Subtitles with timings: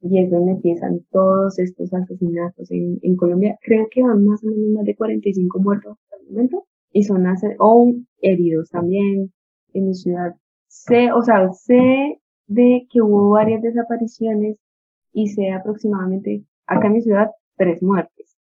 [0.00, 3.58] y es donde empiezan todos estos asesinatos en, en Colombia.
[3.62, 7.26] Creo que van más o menos más de 45 muertos hasta el momento y son
[7.58, 9.32] o heridos también
[9.72, 10.34] en mi ciudad.
[10.68, 14.56] Sé, o sea, sé de que hubo varias desapariciones
[15.12, 18.36] y sé aproximadamente acá en mi ciudad tres muertes.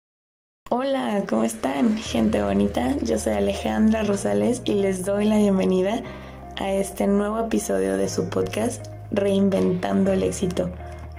[0.69, 1.95] Hola, ¿cómo están?
[1.97, 6.01] Gente bonita, yo soy Alejandra Rosales y les doy la bienvenida
[6.57, 10.71] a este nuevo episodio de su podcast Reinventando el éxito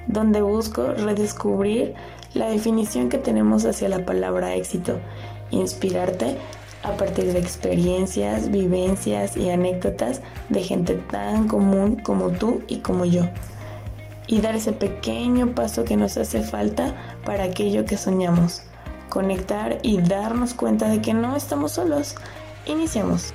[0.07, 1.95] donde busco redescubrir
[2.35, 4.99] la definición que tenemos hacia la palabra éxito,
[5.51, 6.37] inspirarte
[6.83, 13.05] a partir de experiencias, vivencias y anécdotas de gente tan común como tú y como
[13.05, 13.23] yo.
[14.29, 18.63] Y dar ese pequeño paso que nos hace falta para aquello que soñamos.
[19.09, 22.17] Conectar y darnos cuenta de que no estamos solos.
[22.67, 23.33] Iniciamos.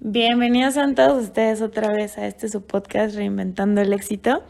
[0.00, 4.44] Bienvenidos a todos ustedes otra vez a este su podcast Reinventando el éxito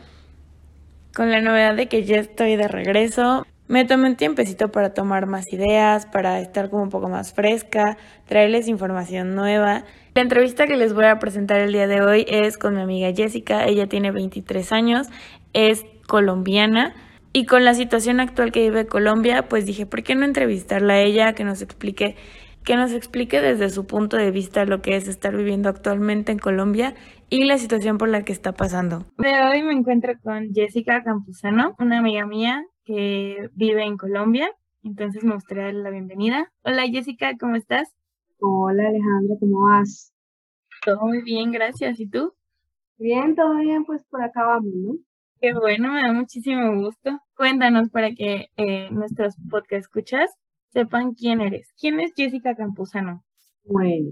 [1.14, 3.46] con la novedad de que ya estoy de regreso.
[3.66, 7.98] Me tomé un tiempecito para tomar más ideas, para estar como un poco más fresca,
[8.26, 9.84] traerles información nueva.
[10.14, 13.12] La entrevista que les voy a presentar el día de hoy es con mi amiga
[13.14, 13.66] Jessica.
[13.66, 15.08] Ella tiene 23 años,
[15.52, 16.94] es colombiana
[17.32, 21.00] y con la situación actual que vive Colombia, pues dije, ¿por qué no entrevistarla a
[21.00, 22.16] ella, que nos explique
[22.68, 26.38] que nos explique desde su punto de vista lo que es estar viviendo actualmente en
[26.38, 26.94] Colombia
[27.30, 29.06] y la situación por la que está pasando.
[29.16, 34.50] De hoy me encuentro con Jessica Campuzano, una amiga mía que vive en Colombia,
[34.82, 36.52] entonces me gustaría darle la bienvenida.
[36.62, 37.88] Hola Jessica, ¿cómo estás?
[38.38, 40.12] Hola Alejandra, ¿cómo vas?
[40.84, 41.98] Todo muy bien, gracias.
[42.00, 42.34] ¿Y tú?
[42.98, 44.92] Bien, todo bien, pues por acá vamos, ¿no?
[45.40, 47.18] Qué bueno, me da muchísimo gusto.
[47.34, 50.28] Cuéntanos para que eh, nuestros podcast escuchas
[50.70, 51.72] sepan quién eres.
[51.78, 53.24] ¿Quién es Jessica Campuzano?
[53.64, 54.10] Bueno,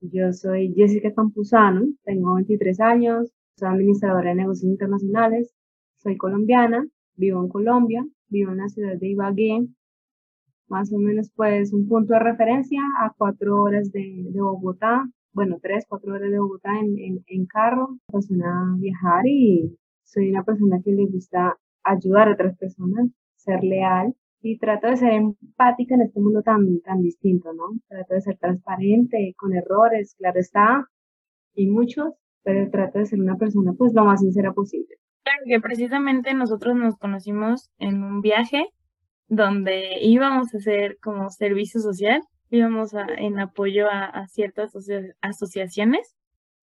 [0.00, 5.54] yo soy Jessica Campuzano, tengo 23 años, soy administradora de negocios internacionales,
[5.96, 9.66] soy colombiana, vivo en Colombia, vivo en la ciudad de Ibagué,
[10.68, 15.84] más o menos pues un punto de referencia a cuatro horas de, Bogotá, bueno, tres,
[15.88, 20.92] cuatro horas de Bogotá en, en, carro, me apasiona viajar y soy una persona que
[20.92, 26.20] le gusta ayudar a otras personas, ser leal y trato de ser empática en este
[26.20, 27.78] mundo tan, tan distinto, ¿no?
[27.88, 30.86] Trato de ser transparente, con errores, claro está,
[31.54, 34.96] y muchos, pero trato de ser una persona pues lo más sincera posible.
[35.24, 38.64] Claro que precisamente nosotros nos conocimos en un viaje
[39.26, 44.72] donde íbamos a hacer como servicio social, íbamos a, en apoyo a, ciertas
[45.20, 46.14] asociaciones.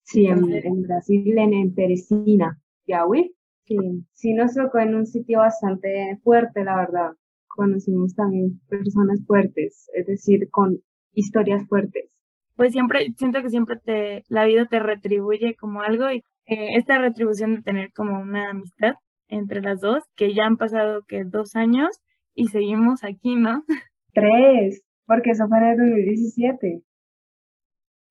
[0.02, 3.32] Sí, en, Brasil, en, en Perecina, Yahweh.
[3.64, 3.76] Sí,
[4.12, 7.12] sí nos tocó en un sitio bastante fuerte, la verdad
[7.56, 10.78] conocimos también personas fuertes, es decir, con
[11.12, 12.10] historias fuertes.
[12.54, 16.98] Pues siempre, siento que siempre te, la vida te retribuye como algo y eh, esta
[16.98, 18.94] retribución de tener como una amistad
[19.28, 21.88] entre las dos, que ya han pasado que dos años
[22.34, 23.64] y seguimos aquí, ¿no?
[24.12, 26.82] Tres, porque eso fue en el 2017.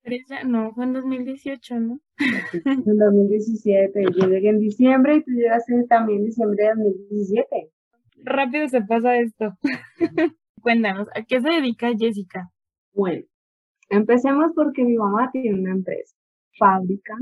[0.02, 2.00] Tres ya, no, fue en 2018, ¿no?
[2.64, 7.72] En 2017, yo llegué en diciembre y tú llegaste también en diciembre de 2017
[8.26, 9.56] rápido se pasa esto.
[10.62, 12.50] Cuéntanos, ¿a qué se dedica Jessica?
[12.92, 13.24] Bueno,
[13.88, 16.16] empecemos porque mi mamá tiene una empresa,
[16.58, 17.14] fábrica,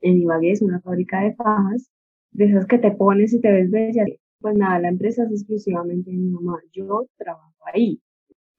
[0.00, 1.90] en Ibagué es una fábrica de fajas,
[2.30, 4.04] de esas que te pones y te ves bella.
[4.40, 8.00] Pues nada, la empresa es exclusivamente de mi mamá, yo trabajo ahí.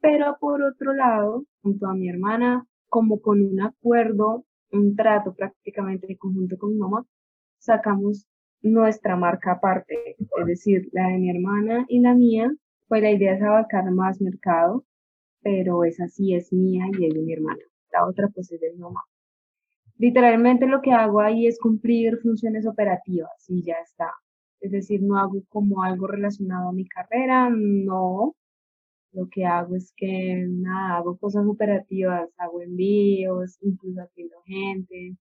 [0.02, 6.18] Pero por otro lado, junto a mi hermana, como con un acuerdo, un trato prácticamente
[6.18, 7.06] conjunto con mi mamá,
[7.59, 8.28] sacamos
[8.74, 12.52] nuestra marca aparte, es decir, la de mi hermana y la mía,
[12.88, 14.86] pues la idea es abarcar más mercado,
[15.42, 17.64] pero esa sí es mía y es de mi hermana.
[17.92, 19.02] La otra pues es de mi mamá.
[19.98, 24.14] Literalmente lo que hago ahí es cumplir funciones operativas y ya está.
[24.60, 28.36] Es decir, no hago como algo relacionado a mi carrera, no.
[29.14, 35.16] Lo que hago es que nada, hago cosas operativas, hago envíos, incluso atiendo gente.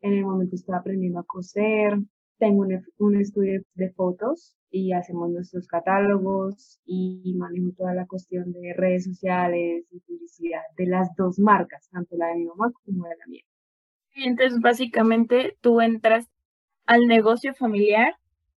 [0.00, 1.98] En el momento estoy aprendiendo a coser,
[2.38, 2.66] tengo
[2.98, 9.04] un, estudio de fotos y hacemos nuestros catálogos y manejo toda la cuestión de redes
[9.04, 13.26] sociales y publicidad de las dos marcas, tanto la de mi mamá como de la
[13.26, 13.44] mía.
[14.14, 16.26] Entonces, básicamente, tú entras
[16.86, 18.14] al negocio familiar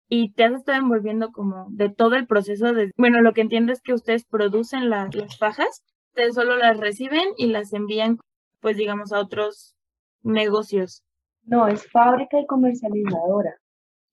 [0.08, 3.72] y te has estado envolviendo como de todo el proceso de, bueno, lo que entiendo
[3.72, 8.18] es que ustedes producen las, las fajas, ustedes solo las reciben y las envían,
[8.60, 9.76] pues digamos, a otros
[10.22, 11.02] negocios.
[11.44, 13.56] No, es fábrica y comercializadora.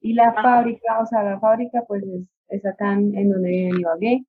[0.05, 2.03] Y la fábrica, o sea, la fábrica pues
[2.49, 4.23] es, acá en, donde en Ibagué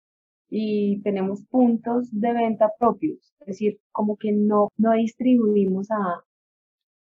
[0.49, 6.25] y tenemos puntos de venta propios, es decir, como que no, no distribuimos a,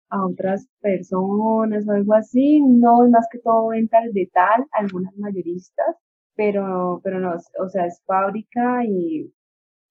[0.08, 5.14] a otras personas o algo así, no es más que todo venta de tal, algunas
[5.18, 5.94] mayoristas,
[6.34, 9.30] pero, pero no, o sea, es fábrica y,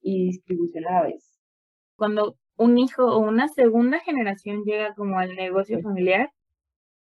[0.01, 1.39] y distribución a la vez.
[1.97, 6.31] Cuando un hijo o una segunda generación llega como al negocio familiar,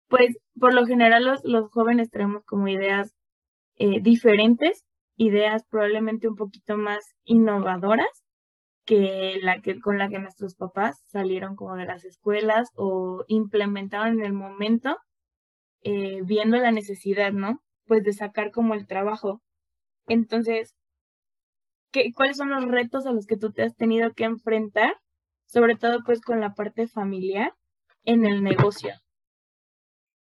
[0.07, 3.13] pues por lo general los, los jóvenes tenemos como ideas
[3.75, 4.85] eh, diferentes,
[5.17, 8.23] ideas probablemente un poquito más innovadoras
[8.85, 14.19] que la que con la que nuestros papás salieron como de las escuelas o implementaron
[14.19, 14.97] en el momento
[15.83, 17.61] eh, viendo la necesidad, ¿no?
[17.85, 19.41] Pues de sacar como el trabajo.
[20.07, 20.73] Entonces,
[21.91, 24.95] ¿qué, ¿cuáles son los retos a los que tú te has tenido que enfrentar?
[25.47, 27.53] Sobre todo pues con la parte familiar
[28.03, 28.93] en el negocio.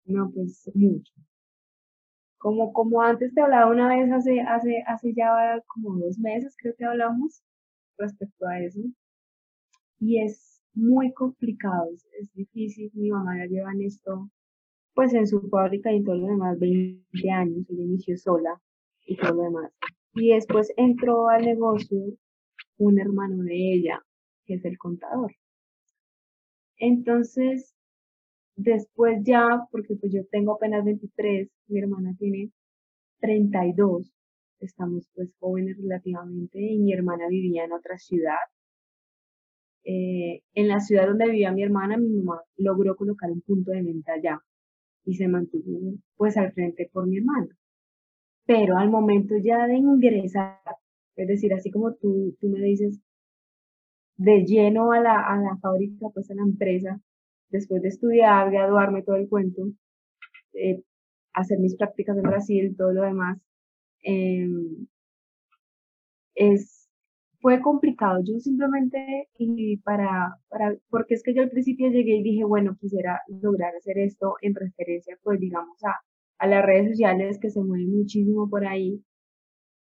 [0.05, 1.13] No, pues mucho.
[2.39, 6.75] Como, como antes te hablaba una vez hace, hace, hace ya como dos meses, creo
[6.77, 7.43] que hablamos
[7.99, 8.81] respecto a eso.
[10.01, 11.89] Y es muy complicado,
[12.19, 12.91] es, difícil.
[12.95, 14.29] Mi mamá ya lleva en esto,
[14.95, 17.71] pues en su fábrica y todo lo demás, 20 años.
[17.71, 18.61] Ella inició sola
[19.07, 19.73] y todo lo demás.
[20.15, 21.99] Y después entró al negocio
[22.79, 24.05] un hermano de ella,
[24.45, 25.33] que es el contador.
[26.79, 27.77] Entonces,
[28.57, 32.51] Después ya, porque pues yo tengo apenas 23, mi hermana tiene
[33.21, 34.13] 32,
[34.61, 38.37] estamos pues jóvenes relativamente y mi hermana vivía en otra ciudad.
[39.85, 43.83] Eh, en la ciudad donde vivía mi hermana, mi mamá logró colocar un punto de
[43.83, 44.41] venta allá
[45.05, 47.49] y se mantuvo pues al frente por mi hermana.
[48.47, 50.61] Pero al momento ya de ingresar,
[51.17, 53.01] es decir, así como tú, tú me dices,
[54.17, 57.01] de lleno a la, a la fábrica, pues a la empresa,
[57.53, 59.63] después de estudiar, graduarme, todo el cuento,
[60.55, 60.83] eh,
[61.35, 63.39] hacer mis prácticas en Brasil, todo lo demás,
[64.03, 64.87] em,
[66.35, 66.89] es,
[67.41, 68.21] fue complicado.
[68.25, 72.77] Yo simplemente, y para, para, porque es que yo al principio llegué y dije, bueno,
[72.81, 75.97] quisiera lograr hacer esto en referencia, pues digamos, a,
[76.39, 79.03] a las redes sociales que se mueven muchísimo por ahí,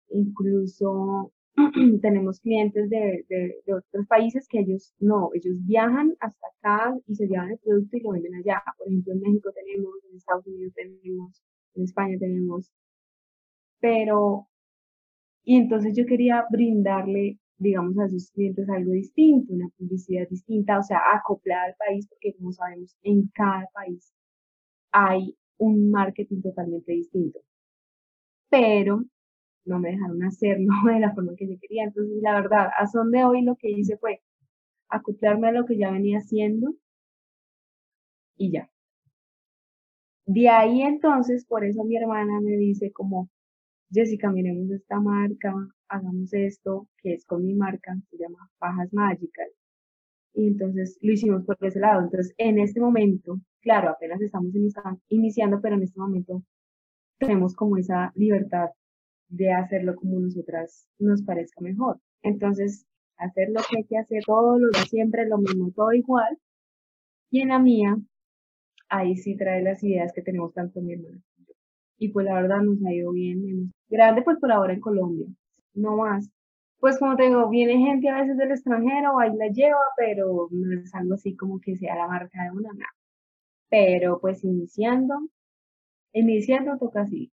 [0.10, 1.34] incluso
[2.02, 7.28] tenemos clientes de, de, otros países que ellos no, ellos viajan hasta acá y se
[7.28, 8.62] llevan el producto y lo venden allá.
[8.78, 11.42] Por ejemplo, en México tenemos, en Estados Unidos tenemos,
[11.75, 12.72] en España tenemos.
[13.80, 14.48] Pero,
[15.44, 20.84] y entonces yo quería brindarle, digamos, a sus clientes algo distinto, una publicidad distinta, o
[20.84, 24.13] sea, acoplada al país, porque como sabemos, en cada país
[24.92, 27.40] hay un marketing totalmente distinto.
[28.50, 29.06] Pero
[29.66, 31.86] no me dejaron hacerlo de la forma que yo quería.
[31.86, 34.22] Entonces, la verdad, a son de hoy lo que hice fue
[34.90, 36.74] acoplarme a lo que ya venía haciendo
[38.38, 38.70] y ya.
[40.26, 43.30] De ahí entonces, por eso mi hermana me dice como,
[43.92, 45.54] Jessica, miremos esta marca,
[45.88, 49.48] hagamos esto, que es con mi marca, se llama Pajas Magical.
[50.34, 52.02] Y entonces lo hicimos por ese lado.
[52.02, 54.52] Entonces, en este momento, claro, apenas estamos
[55.10, 56.44] iniciando, pero en este momento
[57.20, 58.70] tenemos como esa libertad
[59.30, 62.00] de hacerlo como nosotras nos parezca mejor.
[62.22, 62.86] Entonces,
[63.18, 66.38] hacer lo que hay que hacer todos los días, siempre lo mismo, todo igual.
[67.31, 67.98] Y en la mía,
[68.89, 71.22] ahí sí trae las ideas que tenemos tanto mi hermana
[71.98, 73.74] y pues la verdad nos ha ido bien.
[73.89, 75.27] Grande pues por ahora en Colombia,
[75.74, 76.30] no más.
[76.80, 80.94] Pues como te viene gente a veces del extranjero, ahí la lleva, pero no es
[80.94, 82.94] algo así como que sea la marca de una, nada.
[83.69, 85.16] Pero pues iniciando,
[86.13, 87.31] iniciando toca así.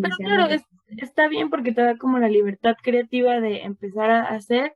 [0.00, 0.46] Pero claro,
[0.96, 4.74] está bien porque te da como la libertad creativa de empezar a hacer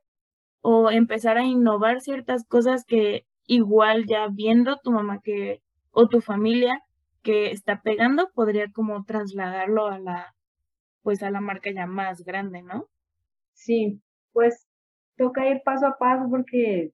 [0.61, 5.61] o empezar a innovar ciertas cosas que igual ya viendo tu mamá que
[5.91, 6.83] o tu familia
[7.23, 10.35] que está pegando podría como trasladarlo a la
[11.01, 12.89] pues a la marca ya más grande, ¿no?
[13.53, 14.01] Sí,
[14.33, 14.67] pues
[15.15, 16.91] toca ir paso a paso porque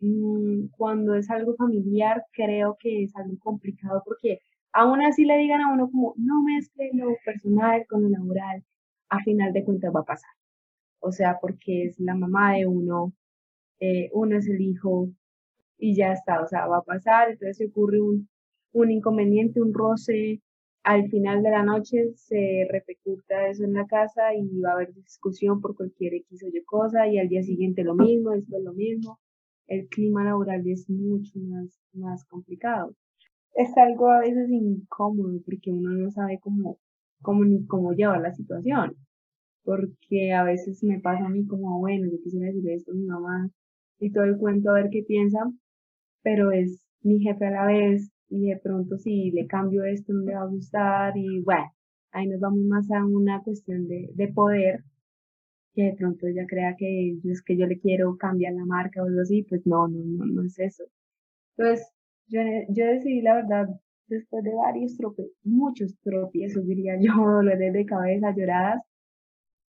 [0.00, 4.40] mm, cuando es algo familiar creo que es algo complicado porque
[4.74, 8.64] aún así le digan a uno como, no mezcle lo personal con lo laboral,
[9.08, 10.30] a final de cuentas va a pasar.
[11.00, 13.12] O sea, porque es la mamá de uno,
[13.80, 15.10] eh, uno es el hijo
[15.78, 18.28] y ya está, o sea, va a pasar, entonces se ocurre un,
[18.72, 20.40] un inconveniente, un roce,
[20.82, 24.92] al final de la noche se repercuta eso en la casa y va a haber
[24.94, 28.72] discusión por cualquier X o Y cosa y al día siguiente lo mismo, después lo
[28.74, 29.20] mismo.
[29.66, 32.94] El clima laboral es mucho más, más complicado
[33.54, 36.78] es algo a veces incómodo porque uno no sabe cómo,
[37.22, 38.96] cómo ni cómo llevar la situación.
[39.64, 43.04] Porque a veces me pasa a mí como, bueno, yo quisiera decirle esto a mi
[43.06, 43.50] mamá
[43.98, 45.38] y todo el cuento a ver qué piensa,
[46.22, 50.22] pero es mi jefe a la vez y de pronto si le cambio esto no
[50.22, 51.66] le va a gustar y bueno,
[52.12, 54.84] ahí nos vamos más a una cuestión de, de poder
[55.74, 59.06] que de pronto ella crea que es que yo le quiero cambiar la marca o
[59.06, 60.84] algo así, pues no, no, no, no es eso.
[61.56, 61.93] Entonces,
[62.28, 63.68] yo, yo decidí, la verdad,
[64.06, 68.82] después de varios tropiezos, muchos tropiezos, diría yo, dolores de cabeza, lloradas,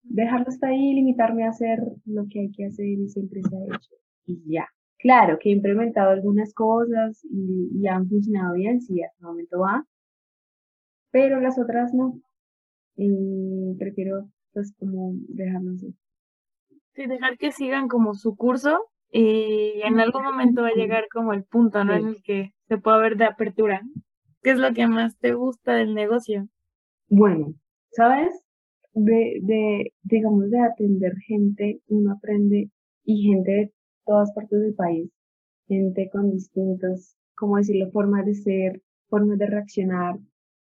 [0.03, 3.55] dejarlo hasta ahí y limitarme a hacer lo que hay que hacer y siempre se
[3.55, 3.95] ha hecho.
[4.25, 4.67] Y ya.
[4.97, 9.85] Claro que he implementado algunas cosas y, han funcionado bien, sí, hasta el momento va,
[11.09, 12.19] pero las otras no.
[12.97, 15.95] Y prefiero pues como dejarlo así.
[16.95, 21.33] Sí, dejar que sigan como su curso y en algún momento va a llegar como
[21.33, 21.95] el punto, ¿no?
[21.95, 23.81] En el que se pueda ver de apertura.
[24.43, 26.47] ¿Qué es lo que más te gusta del negocio?
[27.09, 27.53] Bueno,
[27.91, 28.29] ¿sabes?
[28.93, 32.69] De, de, digamos, de atender gente, uno aprende
[33.03, 33.73] y gente de
[34.05, 35.09] todas partes del país,
[35.67, 40.17] gente con distintas, como decirlo, formas de ser, formas de reaccionar.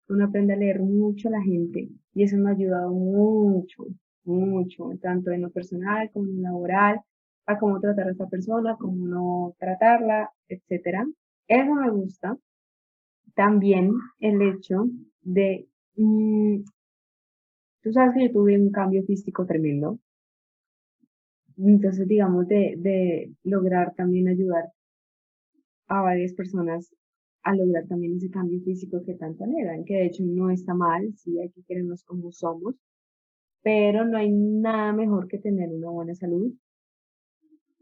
[0.09, 3.85] Uno aprende a leer mucho a la gente y eso me ha ayudado mucho,
[4.25, 7.01] mucho, tanto en lo personal como en lo laboral,
[7.49, 11.07] a cómo tratar a esta persona, cómo no tratarla, etcétera.
[11.49, 12.37] Eso me gusta.
[13.35, 14.87] También el hecho
[15.23, 16.63] de, mm,
[17.83, 19.99] tú sabes que yo tuve un cambio físico tremendo.
[21.59, 24.73] Entonces, digamos, de, de lograr también ayudar
[25.89, 26.95] a varias personas
[27.43, 31.13] a lograr también ese cambio físico que tanto anhelan, que de hecho no está mal,
[31.17, 32.75] sí hay que querernos como somos,
[33.63, 36.53] pero no hay nada mejor que tener una buena salud.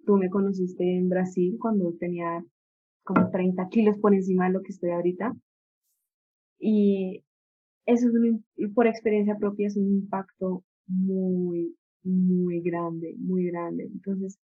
[0.06, 2.42] Tú me conociste en Brasil cuando tenía
[3.04, 5.34] como 30 kilos por encima de lo que estoy ahorita.
[6.58, 7.24] Y
[7.86, 8.08] eso
[8.56, 13.84] es por experiencia propia es un impacto muy, muy grande, muy grande.
[13.84, 14.38] Entonces,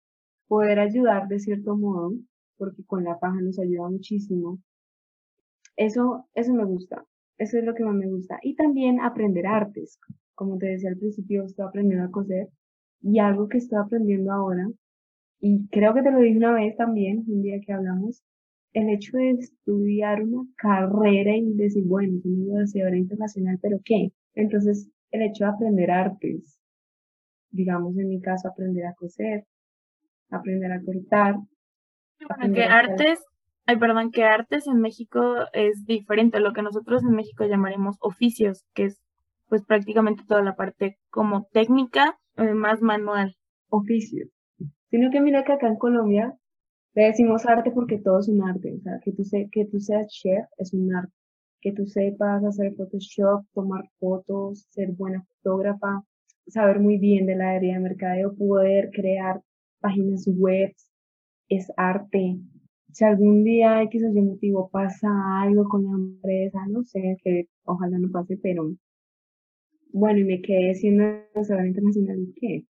[0.49, 2.15] poder ayudar de cierto modo,
[2.57, 4.59] porque con la paja nos ayuda muchísimo,
[5.77, 7.05] eso, eso me gusta.
[7.39, 8.39] Eso es lo que más me gusta.
[8.43, 9.99] Y también aprender artes.
[10.35, 12.49] Como te decía al principio, estoy aprendiendo a coser.
[13.03, 14.69] Y algo que estoy aprendiendo ahora,
[15.41, 18.23] y creo que te lo dije una vez también, un día que hablamos,
[18.73, 24.13] el hecho de estudiar una carrera y decir, bueno, soy universidad internacional, pero ¿qué?
[24.35, 26.61] Entonces, el hecho de aprender artes,
[27.51, 29.45] digamos en mi caso, aprender a coser,
[30.31, 31.37] aprender a cortar.
[32.29, 33.19] Aprender artes,
[33.67, 37.97] ay, perdón, que artes en México es diferente a lo que nosotros en México llamaremos
[38.01, 39.01] oficios, que es
[39.49, 43.37] pues prácticamente toda la parte como técnica, eh, más manual.
[43.69, 44.29] Oficios.
[44.91, 46.37] Sino que mira que acá en Colombia
[46.95, 48.75] le decimos arte porque todo es un arte.
[48.75, 51.13] O sea, que tú, se, que tú seas chef es un arte.
[51.61, 56.05] Que tú sepas hacer Photoshop, tomar fotos, ser buena fotógrafa,
[56.47, 59.41] saber muy bien del área de mercadeo, poder crear
[59.81, 60.75] páginas web,
[61.49, 62.39] es arte.
[62.93, 65.09] Si algún día X o Y motivo pasa
[65.43, 68.75] algo con la empresa, no sé, que ojalá no pase, pero
[69.93, 72.65] bueno, y me quedé siendo embajadora internacional, ¿qué?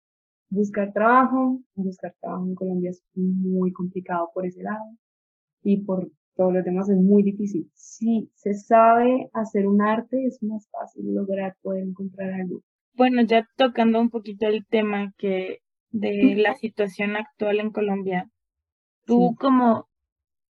[0.50, 1.60] Buscar trabajo.
[1.74, 4.84] Buscar trabajo en Colombia es muy complicado por ese lado
[5.62, 7.70] y por todos los demás es muy difícil.
[7.74, 12.62] Si se sabe hacer un arte, es más fácil lograr poder encontrar algo.
[12.94, 15.58] Bueno, ya tocando un poquito el tema que
[15.90, 18.30] de la situación actual en Colombia,
[19.06, 19.88] tú como,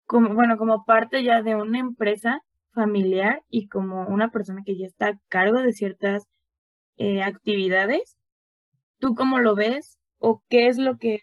[0.06, 2.40] como, bueno, como parte ya de una empresa
[2.72, 6.24] familiar y como una persona que ya está a cargo de ciertas
[6.96, 8.16] eh, actividades,
[8.98, 9.98] ¿Tú cómo lo ves?
[10.18, 11.20] ¿O qué es lo que,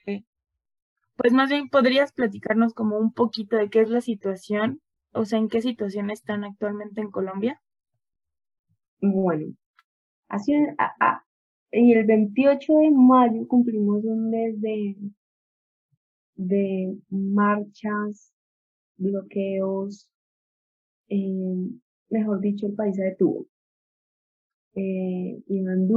[1.15, 5.39] pues más bien podrías platicarnos como un poquito de qué es la situación, o sea,
[5.39, 7.61] en qué situación están actualmente en Colombia?
[9.01, 9.53] Bueno,
[10.27, 14.95] así, en el 28 de mayo cumplimos un mes de,
[16.35, 18.31] de marchas,
[18.97, 20.07] bloqueos,
[21.09, 21.69] eh,
[22.09, 23.47] mejor dicho, el país se detuvo.
[24.75, 25.87] Eh, Iván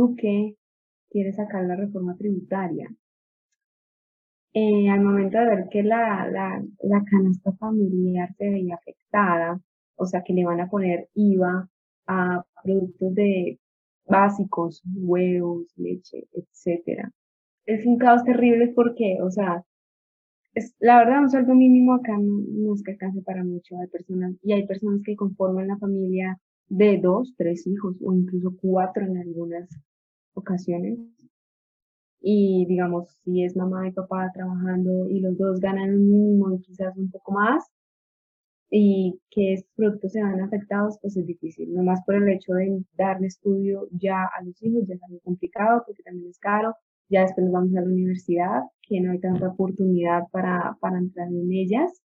[1.11, 2.89] quiere sacar la reforma tributaria.
[4.53, 9.61] Eh, al momento de ver que la, la, la canasta familiar se veía afectada,
[9.97, 11.69] o sea que le van a poner IVA
[12.07, 13.59] a productos de
[14.07, 17.13] básicos, huevos, leche, etcétera.
[17.67, 19.65] Es un caos terrible porque, o sea,
[20.55, 23.79] es, la verdad un sueldo mínimo acá no, no es que alcance para mucho.
[23.79, 28.57] Hay personas, y hay personas que conforman la familia de dos, tres hijos o incluso
[28.61, 29.69] cuatro en algunas
[30.37, 30.99] ocasiones.
[32.21, 36.61] Y digamos, si es mamá y papá trabajando y los dos ganan un mínimo y
[36.61, 37.65] quizás un poco más,
[38.71, 41.73] y que estos productos se van afectados, pues es difícil.
[41.73, 45.21] no más por el hecho de darle estudio ya a los hijos, ya es algo
[45.21, 46.75] complicado porque también es caro.
[47.09, 51.29] Ya después nos vamos a la universidad, que no hay tanta oportunidad para, para entrar
[51.29, 52.03] en ellas.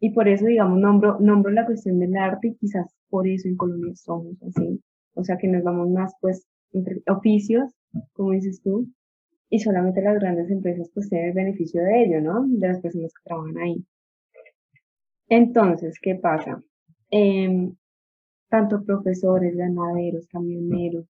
[0.00, 3.56] Y por eso, digamos, nombro, nombro la cuestión del arte y quizás por eso en
[3.56, 4.80] Colombia somos así.
[5.14, 7.72] O sea, que nos vamos más, pues, entre oficios,
[8.12, 8.88] como dices tú,
[9.48, 12.44] y solamente las grandes empresas pues tienen el beneficio de ello, ¿no?
[12.46, 13.84] De las personas que trabajan ahí.
[15.28, 16.62] Entonces, ¿qué pasa?
[17.10, 17.74] Em,
[18.48, 21.06] tanto profesores, ganaderos, camioneros,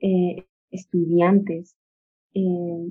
[0.00, 1.76] eh, estudiantes,
[2.34, 2.90] eh,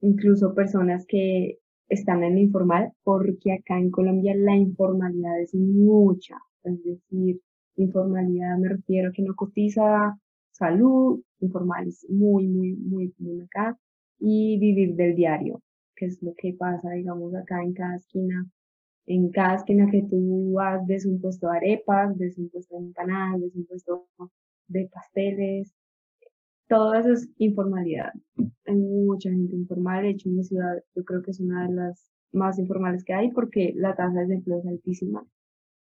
[0.00, 1.58] incluso personas que
[1.88, 7.40] están en lo informal, porque acá en Colombia la informalidad es mucha, es decir,
[7.76, 10.18] informalidad me refiero a que no cotiza
[10.66, 13.78] salud, informal es muy, muy, muy común acá,
[14.18, 15.60] y vivir del diario,
[15.96, 18.46] que es lo que pasa, digamos, acá en cada esquina.
[19.06, 22.86] En cada esquina que tú vas, des un puesto de arepas, des un puesto de
[22.86, 24.06] empanadas, des un puesto
[24.68, 25.74] de pasteles,
[26.72, 28.12] todo eso es informalidad.
[28.64, 30.04] Hay mucha gente informal.
[30.04, 33.12] De hecho, en mi ciudad yo creo que es una de las más informales que
[33.12, 35.26] hay porque la tasa de desempleo es altísima.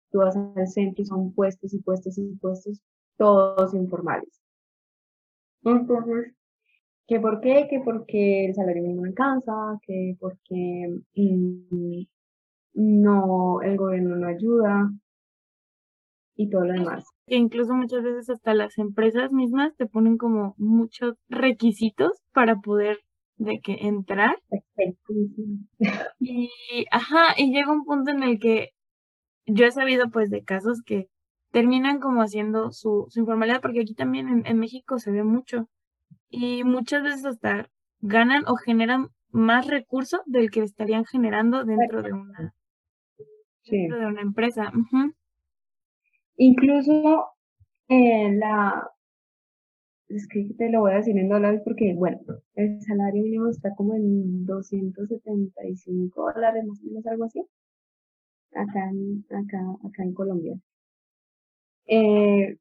[0.09, 2.81] Tú vas al centro y son puestos y puestos y puestos,
[3.17, 4.38] todos informales.
[5.63, 6.33] Entonces,
[7.07, 7.67] ¿qué por qué?
[7.69, 12.03] Que porque el salario mínimo no alcanza, que porque mm,
[12.75, 14.91] no, el gobierno no ayuda
[16.35, 17.05] y todo lo demás.
[17.27, 22.97] que incluso muchas veces hasta las empresas mismas te ponen como muchos requisitos para poder
[23.37, 24.37] de que entrar.
[26.19, 26.49] Y,
[26.91, 28.69] ajá, y llega un punto en el que
[29.45, 31.07] yo he sabido pues de casos que
[31.51, 35.69] terminan como haciendo su, su informalidad, porque aquí también en, en México se ve mucho.
[36.29, 37.69] Y muchas veces hasta
[38.01, 42.53] ganan o generan más recursos del que estarían generando dentro de una,
[43.65, 44.71] dentro de una empresa.
[46.37, 47.25] Incluso
[47.89, 48.89] eh, la,
[50.07, 52.19] es que te lo voy a decir en dólares porque, bueno,
[52.55, 57.45] el salario mínimo está como en 275 dólares, más o menos algo así,
[58.53, 60.59] acá en, acá, acá en Colombia.
[61.89, 62.57] Eh,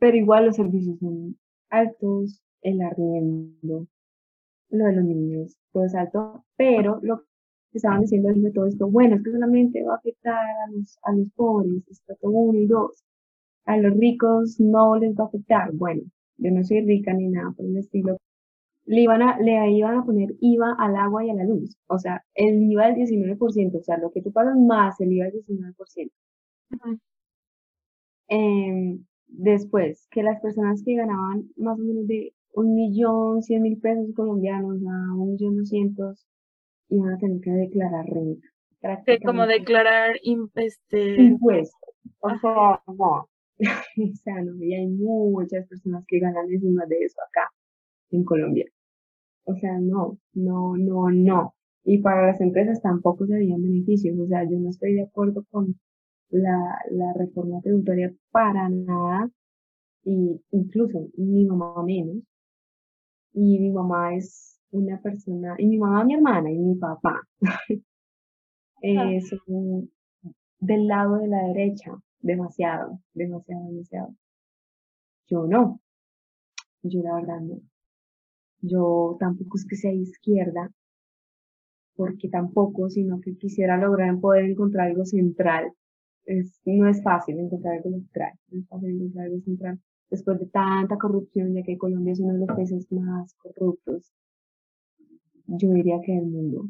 [0.00, 1.38] pero igual los servicios son
[1.70, 3.86] altos, el arriendo,
[4.70, 7.18] lo de los niños, todo es alto, pero lo
[7.70, 10.98] que estaban diciendo de todo esto, bueno, es que solamente va a afectar a los,
[11.04, 11.84] a los pobres,
[12.20, 13.04] todo uno y dos,
[13.66, 15.72] a los ricos no les va a afectar.
[15.72, 16.02] Bueno,
[16.38, 18.18] yo no soy rica ni nada por el estilo.
[18.86, 21.76] Le iban a, le iban a poner IVA al agua y a la luz.
[21.86, 25.26] O sea, el IVA del 19%, o sea, lo que tú pagas más el IVA
[25.26, 26.10] del 19%.
[28.30, 33.78] Em, después, que las personas que ganaban más o menos de un millón cien mil
[33.78, 36.26] pesos colombianos a un millón doscientos
[36.88, 38.46] iban a tener que declarar renta.
[39.24, 40.16] como declarar
[40.54, 41.20] este...
[41.20, 41.90] impuestos.
[42.20, 47.20] O sea, no, o sea, no, y hay muchas personas que ganan encima de eso
[47.28, 47.50] acá,
[48.12, 48.66] en Colombia.
[49.44, 51.54] O sea, no, no, no, no.
[51.82, 54.16] Y para las empresas tampoco se habían beneficios.
[54.18, 55.78] O sea, yo no estoy de acuerdo con
[56.30, 59.30] la, la reforma tributaria para nada.
[60.04, 62.16] Y incluso mi mamá menos.
[63.32, 67.20] Y mi mamá es una persona, y mi mamá, mi hermana y mi papá.
[68.82, 69.90] eh, son
[70.58, 74.14] del lado de la derecha demasiado, demasiado, demasiado.
[75.28, 75.80] Yo no,
[76.82, 77.60] yo la verdad no.
[78.62, 80.70] Yo tampoco es que sea izquierda,
[81.94, 85.72] porque tampoco, sino que quisiera lograr poder encontrar algo central.
[86.30, 89.80] Es, no es fácil encontrar algo central, no es fácil encontrar algo central.
[90.10, 94.12] Después de tanta corrupción, ya que Colombia es uno de los países más corruptos,
[95.46, 96.68] yo diría que del mundo,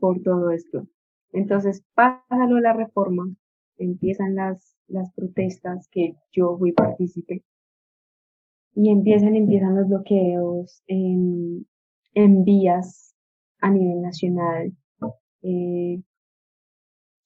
[0.00, 0.88] por todo esto.
[1.32, 3.32] Entonces, pásalo la reforma,
[3.78, 7.44] empiezan las, las protestas que yo fui partícipe
[8.74, 11.68] y empiezan, empiezan los bloqueos en,
[12.14, 13.14] en vías
[13.60, 14.72] a nivel nacional.
[15.42, 16.02] Eh,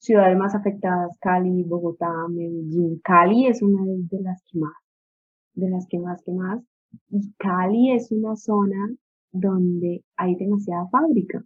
[0.05, 3.01] ciudades más afectadas, Cali, Bogotá, Medellín.
[3.03, 4.75] Cali es una de las que más,
[5.55, 6.63] de las que más, que más.
[7.11, 8.95] Y Cali es una zona
[9.33, 11.45] donde hay demasiada fábrica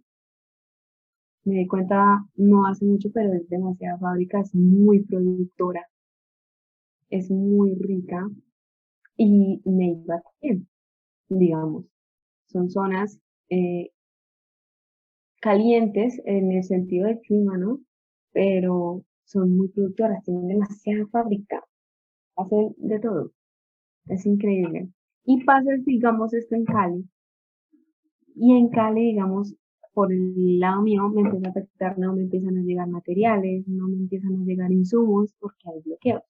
[1.49, 5.85] me di cuenta no hace mucho, pero es demasiada fábrica, es muy productora,
[7.09, 8.29] es muy rica
[9.17, 10.67] y me iba bien,
[11.27, 11.85] digamos.
[12.47, 13.19] Son zonas
[13.49, 13.91] eh,
[15.41, 17.79] calientes en el sentido del clima, ¿no?
[18.31, 21.63] Pero son muy productoras, tienen demasiada fábrica,
[22.35, 23.31] hacen de todo.
[24.07, 24.89] Es increíble.
[25.25, 27.05] Y pasa, digamos, esto en Cali.
[28.35, 29.55] Y en Cali, digamos,
[29.93, 33.87] por el lado mío me empieza a afectar, no me empiezan a llegar materiales, no
[33.87, 36.23] me empiezan a llegar insumos porque hay bloqueos.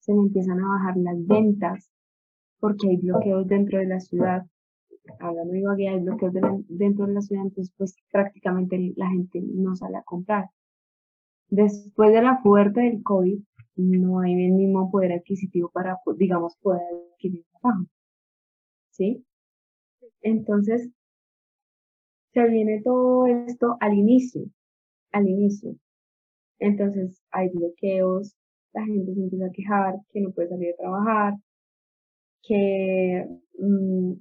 [0.00, 1.90] Se me empiezan a bajar las ventas
[2.60, 4.46] porque hay bloqueos dentro de la ciudad.
[5.18, 6.32] Hablando de Ibagué, hay bloqueos
[6.68, 10.50] dentro de la ciudad, entonces pues prácticamente la gente no sale a comprar.
[11.48, 13.38] Después de la fuerte del COVID,
[13.76, 17.86] no hay el mismo poder adquisitivo para, digamos, poder adquirir trabajo.
[18.90, 19.24] ¿Sí?
[20.22, 20.90] Entonces,
[22.32, 24.42] se viene todo esto al inicio,
[25.12, 25.76] al inicio.
[26.58, 28.34] Entonces hay bloqueos,
[28.72, 31.34] la gente se empieza a quejar que no puede salir a trabajar,
[32.42, 33.26] que,
[33.58, 34.12] mm,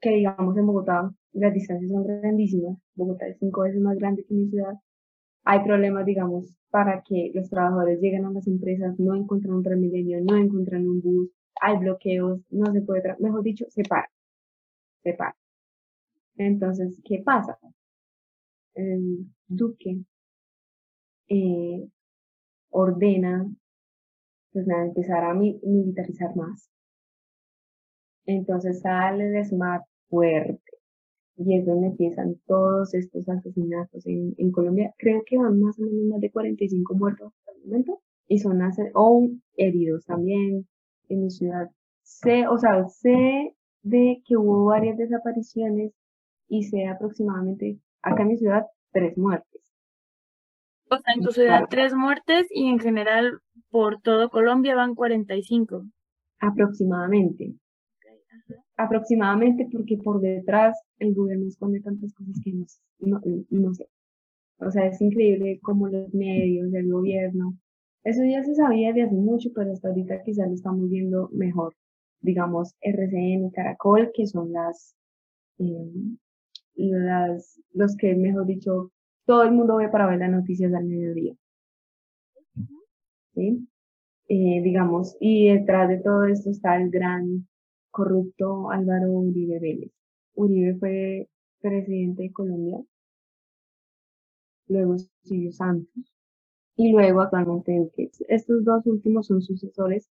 [0.00, 4.34] que digamos en Bogotá las distancias son grandísimas, Bogotá es cinco veces más grande que
[4.34, 4.74] mi ciudad,
[5.44, 10.20] hay problemas, digamos, para que los trabajadores lleguen a las empresas, no encuentran un Transmilenio,
[10.22, 11.30] no encuentran un bus,
[11.60, 14.10] hay bloqueos, no se puede, mejor dicho, se para,
[15.02, 15.36] se para.
[16.36, 17.58] Entonces, ¿qué pasa?
[18.74, 20.00] El Duque
[21.28, 21.88] eh,
[22.70, 23.46] ordena,
[24.52, 26.70] pues nada, empezar a militarizar más.
[28.26, 30.63] Entonces sale el SMART fuerte
[31.36, 34.94] y es donde empiezan todos estos asesinatos en, en Colombia.
[34.98, 38.60] Creo que van más o menos más de 45 muertos hasta el momento y son
[38.94, 40.66] o heridos también
[41.08, 41.70] en mi ciudad.
[42.02, 45.92] Sé, o sea, sé de que hubo varias desapariciones
[46.48, 49.62] y sé aproximadamente acá en mi ciudad tres muertes.
[50.90, 55.84] O sea, en tu ciudad tres muertes y en general por todo Colombia van 45.
[56.38, 57.54] Aproximadamente
[58.76, 62.52] aproximadamente porque por detrás el gobierno esconde tantas cosas que
[63.00, 63.88] no, no, sé.
[64.58, 67.56] O sea, es increíble cómo los medios, el gobierno,
[68.04, 71.74] eso ya se sabía de hace mucho, pero hasta ahorita quizás lo estamos viendo mejor.
[72.20, 74.94] Digamos, RCN y Caracol, que son las,
[75.58, 75.92] eh,
[76.76, 78.92] las, los que, mejor dicho,
[79.24, 81.34] todo el mundo ve para ver las noticias al mediodía.
[83.34, 83.66] ¿Sí?
[84.28, 87.46] Eh, digamos, y detrás de todo esto está el gran
[87.94, 89.92] corrupto Álvaro Uribe Vélez.
[90.34, 91.28] Uribe fue
[91.60, 92.78] presidente de Colombia,
[94.66, 96.12] luego Silvio Santos
[96.76, 98.10] y luego actualmente Duque.
[98.28, 100.10] Estos dos últimos son sucesores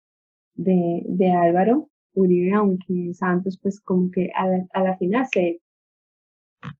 [0.55, 5.61] de, Álvaro Uribe, aunque Santos pues como que a la, final se,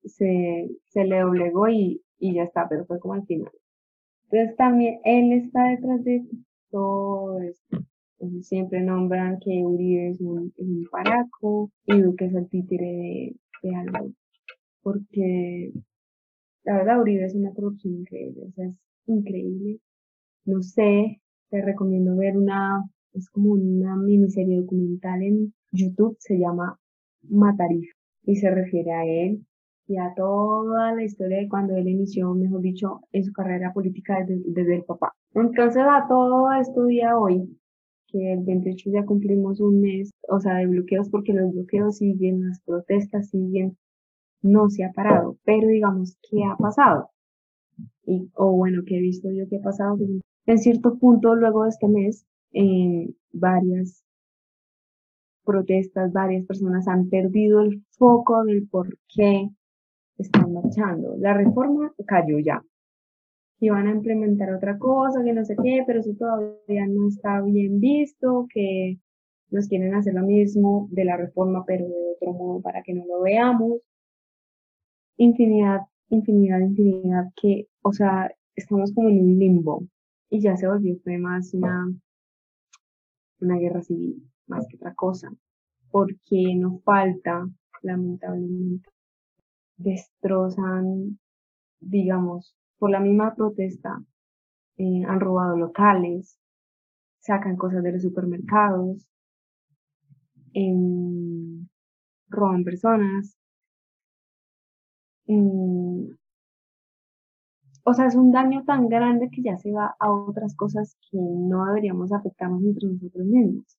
[0.03, 3.51] se, se le doblegó y, y ya está, pero fue como al final.
[4.31, 6.25] Entonces también él está detrás de
[6.71, 7.77] todo esto
[8.41, 10.51] siempre nombran que Uribe es un,
[10.91, 14.11] paraco y Duque es el títere de, de algo.
[14.81, 15.71] Porque
[16.63, 18.75] la verdad Uribe es una corrupción increíble, o sea, es
[19.07, 19.79] increíble.
[20.45, 26.79] No sé, te recomiendo ver una, es como una miniserie documental en YouTube, se llama
[27.29, 27.89] Matarif
[28.23, 29.45] y se refiere a él
[29.87, 34.17] y a toda la historia de cuando él inició, mejor dicho, en su carrera política
[34.25, 35.13] desde, desde el papá.
[35.33, 37.57] Entonces a todo esto día hoy
[38.07, 42.47] que el 28 ya cumplimos un mes, o sea, de bloqueos porque los bloqueos siguen,
[42.47, 43.77] las protestas siguen,
[44.41, 47.09] no se ha parado, pero digamos, ¿qué ha pasado?
[48.05, 49.97] Y, o bueno, ¿qué he visto yo que ha pasado?
[50.45, 54.03] En cierto punto, luego de este mes, eh, varias
[55.43, 59.49] protestas, varias personas han perdido el foco del por qué
[60.17, 61.15] están marchando.
[61.17, 62.63] La reforma cayó ya,
[63.59, 67.41] que iban a implementar otra cosa, que no sé qué, pero eso todavía no está
[67.41, 68.99] bien visto, que
[69.49, 73.05] nos quieren hacer lo mismo de la reforma, pero de otro modo para que no
[73.05, 73.81] lo veamos.
[75.17, 79.83] Infinidad, infinidad, infinidad, que, o sea, estamos como en un limbo
[80.29, 81.87] y ya se volvió fue más una,
[83.39, 85.31] una guerra civil, más que otra cosa,
[85.89, 87.47] porque nos falta,
[87.81, 88.89] lamentablemente,
[89.77, 91.19] destrozan,
[91.79, 94.01] digamos, por la misma protesta
[94.77, 96.39] eh, han robado locales,
[97.19, 99.07] sacan cosas de los supermercados,
[100.53, 101.67] em,
[102.29, 103.37] roban personas.
[105.27, 106.17] Em,
[107.83, 111.17] o sea, es un daño tan grande que ya se va a otras cosas que
[111.17, 113.77] no deberíamos afectarnos entre nosotros mismos.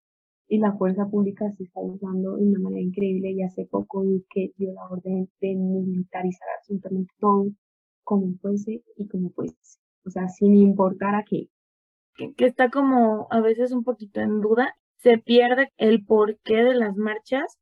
[0.49, 4.53] Y la fuerza pública se está usando de una manera increíble y hace poco que
[4.57, 7.49] dio la orden de militarizar absolutamente todo
[8.09, 9.55] como fuese y como fuese.
[10.07, 11.51] O sea, sin importar a qué.
[12.17, 14.75] Que, está como a veces un poquito en duda.
[14.97, 17.59] Se pierde el porqué de las marchas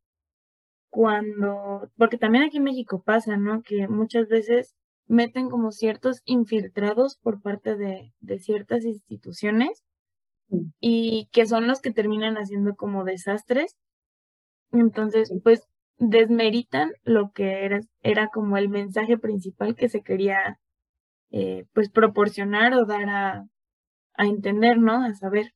[0.88, 3.62] cuando, porque también aquí en México pasa, ¿no?
[3.62, 4.76] Que muchas veces
[5.08, 9.82] meten como ciertos infiltrados por parte de, de ciertas instituciones
[10.78, 13.76] y que son los que terminan haciendo como desastres.
[14.70, 15.66] Entonces, pues
[15.98, 20.58] desmeritan lo que era, era como el mensaje principal que se quería
[21.30, 23.48] eh, pues proporcionar o dar a,
[24.14, 25.02] a entender, ¿no?
[25.04, 25.52] A saber.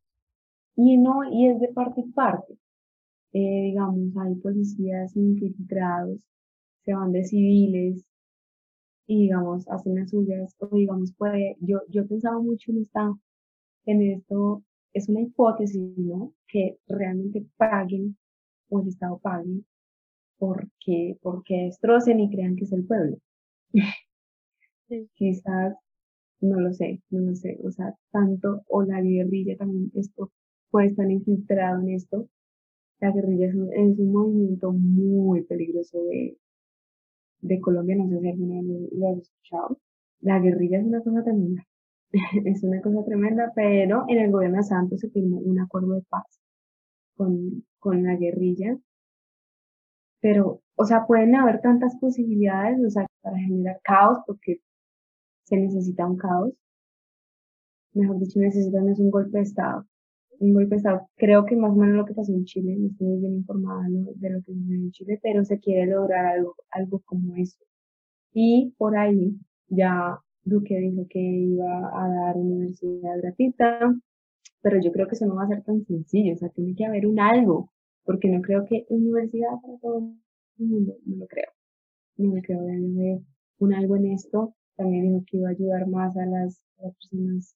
[0.77, 2.55] Y no, y es de parte y parte.
[3.33, 6.19] Eh, digamos, hay policías infiltrados,
[6.85, 8.05] se van de civiles
[9.07, 13.13] y digamos, hacen las suyas, o digamos, puede, yo, yo pensaba mucho en esta,
[13.87, 16.33] en esto, es una hipótesis, ¿no?
[16.49, 18.17] Que realmente paguen,
[18.69, 19.65] o el Estado pague
[20.41, 23.19] porque, porque destrocen y crean que es el pueblo.
[25.15, 25.75] Quizás
[26.41, 30.33] no lo sé, no lo sé, o sea, tanto, o la guerrilla también, esto
[30.71, 32.29] puede estar infiltrado en esto.
[33.01, 36.39] La guerrilla es un, es un movimiento muy peligroso de,
[37.43, 39.79] de Colombia, no sé si alguno lo ha escuchado.
[40.21, 41.67] La guerrilla es una cosa tremenda,
[42.45, 46.03] es una cosa tremenda, pero en el gobierno de Santos se firmó un acuerdo de
[46.09, 46.41] paz
[47.15, 48.79] con, con la guerrilla.
[50.21, 54.61] Pero, o sea, pueden haber tantas posibilidades, o sea, para generar caos, porque
[55.45, 56.53] se necesita un caos.
[57.93, 59.87] Mejor dicho, necesitan es un golpe de Estado.
[60.39, 61.09] Un golpe de Estado.
[61.17, 63.83] Creo que más o menos lo que pasó en Chile, no estoy muy bien informada
[63.89, 67.59] de lo que pasó en Chile, pero se quiere lograr algo, algo como eso.
[68.33, 69.37] Y por ahí
[69.69, 73.95] ya Duque dijo que iba a dar universidad gratuita,
[74.63, 76.87] pero yo creo que eso no va a ser tan sencillo, o sea, tiene que
[76.87, 77.71] haber un algo,
[78.05, 81.51] porque no creo que universidad para todo el mundo, no lo creo.
[82.17, 83.23] No lo creo, haber
[83.59, 84.55] un algo en esto.
[84.77, 87.55] También dijo que iba a ayudar más a las, personas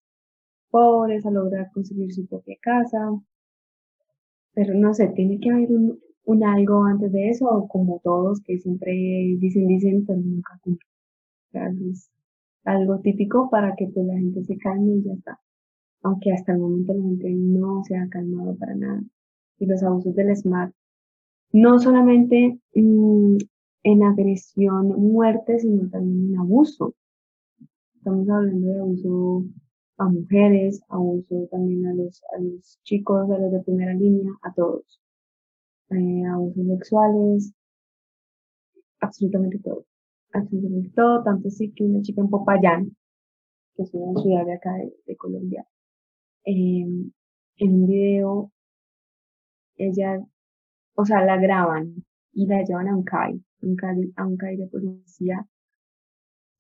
[0.71, 2.99] pobres a lograr conseguir su propia casa.
[4.55, 8.43] Pero no sé, tiene que haber un, un algo antes de eso, o como todos
[8.43, 8.93] que siempre
[9.39, 10.91] dicen, dicen, pero nunca cumplen.
[11.49, 12.11] O sea, es
[12.65, 15.41] algo típico para que pues, la gente se calme y ya está
[16.05, 19.03] aunque hasta el momento la gente no se ha calmado para nada.
[19.59, 20.75] Y los abusos del SMART,
[21.53, 23.37] no solamente mm,
[23.85, 26.95] en agresión, muerte, sino también en abuso.
[27.97, 29.45] Estamos hablando de abuso
[29.99, 34.53] a mujeres, abuso también a los, a los chicos, a los de primera línea, a
[34.53, 35.01] todos.
[35.91, 37.55] Eh, abusos sexuales,
[39.01, 39.87] absolutamente todo.
[40.33, 42.97] Absolutamente todo, tanto así que una chica en Popayán,
[43.77, 44.73] que es una ciudad de acá
[45.07, 45.65] de Colombia,
[46.45, 47.11] Em,
[47.57, 48.53] en un video,
[49.77, 50.21] ella,
[50.95, 54.57] o sea, la graban y la llevan a un CAI, un CAI a un CAI
[54.57, 55.47] de policía.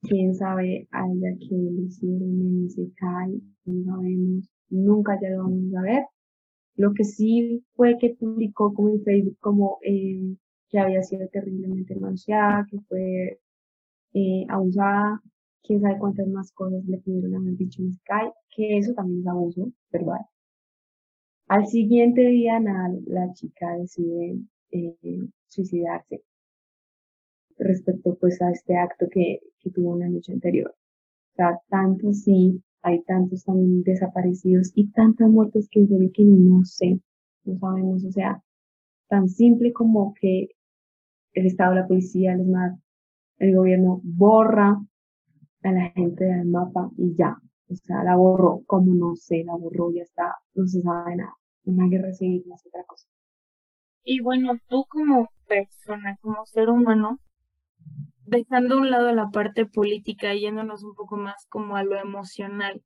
[0.02, 5.44] Quién sabe a ella que le hicieron en ese CAI, no sabemos, nunca ya lo
[5.44, 6.04] vamos a ver.
[6.76, 10.36] Lo que sí fue que publicó como en Facebook como eh,
[10.68, 13.40] que había sido terriblemente manoseada, que fue
[14.14, 15.22] eh, abusada,
[15.62, 19.26] quién sabe cuántas más cosas le pudieron haber dicho en Sky, que eso también es
[19.26, 20.20] abuso ¿verdad?
[21.48, 24.38] Al siguiente día, nada, la chica decide
[24.70, 26.22] eh, suicidarse
[27.58, 30.74] respecto pues a este acto que, que tuvo una noche anterior.
[31.32, 36.64] O sea, tanto sí, hay tantos también desaparecidos y tantas muertes que en que no
[36.64, 37.00] sé,
[37.44, 38.42] no sabemos, o sea,
[39.08, 40.48] tan simple como que
[41.32, 42.46] el Estado, la policía, el
[43.38, 44.80] el gobierno borra
[45.62, 47.36] a la gente del mapa y ya.
[47.68, 51.34] O sea, la borró, como no sé, la borró, ya está, no se sabe nada.
[51.64, 53.08] Una guerra civil no es otra cosa.
[54.04, 57.20] Y bueno, tú como persona, como ser humano,
[58.26, 61.98] dejando a un lado la parte política y yéndonos un poco más como a lo
[61.98, 62.82] emocional,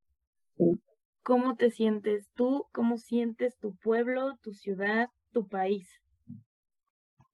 [1.23, 2.67] ¿cómo te sientes tú?
[2.73, 5.88] ¿Cómo sientes tu pueblo, tu ciudad, tu país?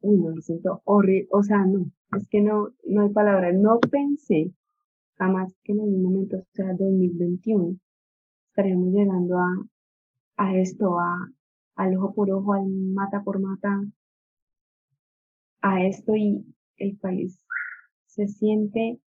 [0.00, 3.80] Uy, no, me siento horrible, o sea, no, es que no, no hay palabra, no
[3.80, 4.52] pensé
[5.18, 7.76] jamás que en algún momento, sea, 2021,
[8.48, 9.66] estaríamos llegando a,
[10.36, 11.30] a esto, a,
[11.76, 13.84] al ojo por ojo, al mata por mata,
[15.62, 16.44] a esto y
[16.76, 17.40] el país
[18.06, 19.00] se siente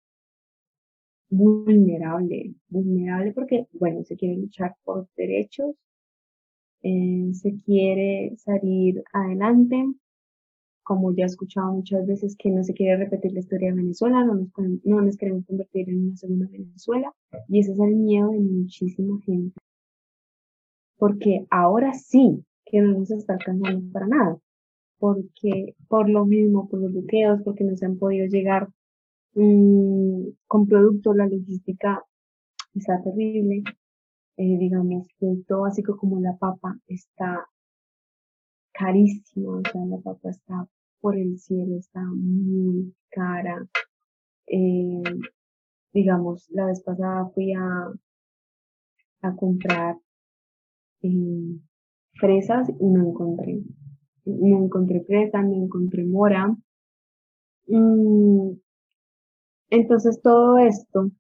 [1.29, 5.75] vulnerable, vulnerable porque, bueno, se quiere luchar por derechos,
[6.83, 9.85] eh, se quiere salir adelante,
[10.85, 14.25] como ya he escuchado muchas veces, que no se quiere repetir la historia de Venezuela,
[14.25, 14.49] no nos,
[14.85, 17.13] no nos queremos convertir en una segunda Venezuela,
[17.49, 19.59] y ese es el miedo de muchísima gente.
[20.97, 24.39] Porque ahora sí que no nos está alcanzando para nada,
[24.99, 28.69] porque por lo mismo, por los bloqueos, porque no se han podido llegar
[29.35, 32.03] mmm, con productos, la logística
[32.75, 33.63] está terrible,
[34.37, 37.49] eh, digamos, producto básico como la papa está
[38.75, 40.69] carísimo, o sea, la papa está
[41.01, 43.67] por el cielo, está muy cara.
[44.47, 45.03] Eh,
[45.93, 47.93] digamos, la vez pasada fui a,
[49.23, 49.97] a comprar
[51.03, 51.59] eh,
[52.15, 53.63] fresas y no encontré.
[54.25, 56.57] No encontré fresa, no encontré mora.
[57.67, 58.53] Mm,
[59.71, 61.11] entonces todo esto,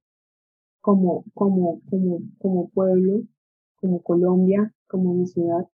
[0.81, 3.23] como, como, como, como pueblo,
[3.77, 5.69] como Colombia, como mi ciudad,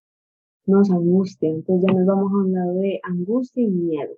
[0.66, 1.48] nos angustia.
[1.48, 4.14] Entonces ya nos vamos a un lado de angustia y miedo,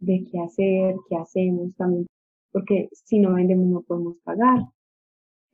[0.00, 2.06] de qué hacer, qué hacemos también,
[2.52, 4.60] porque si no vendemos no podemos pagar.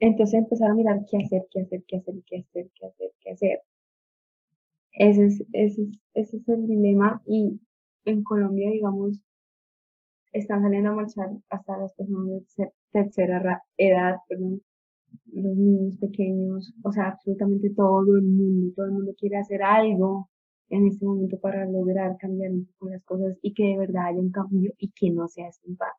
[0.00, 3.30] Entonces empezar a mirar qué hacer, qué hacer, qué hacer, qué hacer, qué hacer, qué
[3.32, 3.60] hacer.
[4.92, 7.60] Ese es, ese es, ese es el dilema y
[8.04, 9.20] en Colombia, digamos,
[10.32, 12.26] están saliendo a marchar hasta las personas
[12.56, 14.62] de tercera edad, perdón,
[15.34, 20.28] los niños pequeños, o sea, absolutamente todo el mundo, todo el mundo quiere hacer algo
[20.68, 24.20] en este momento para lograr cambiar un poco las cosas y que de verdad haya
[24.20, 25.50] un cambio y que no sea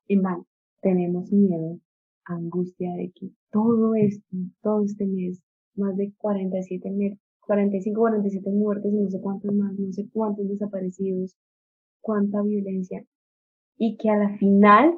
[0.07, 0.45] en vano.
[0.81, 1.79] Tenemos miedo,
[2.25, 5.41] angustia de que todo esto, todo este mes,
[5.75, 11.35] más de 47 45, 47 muertes y no sé cuántos más, no sé cuántos desaparecidos,
[12.01, 13.03] cuánta violencia
[13.77, 14.93] y que a la final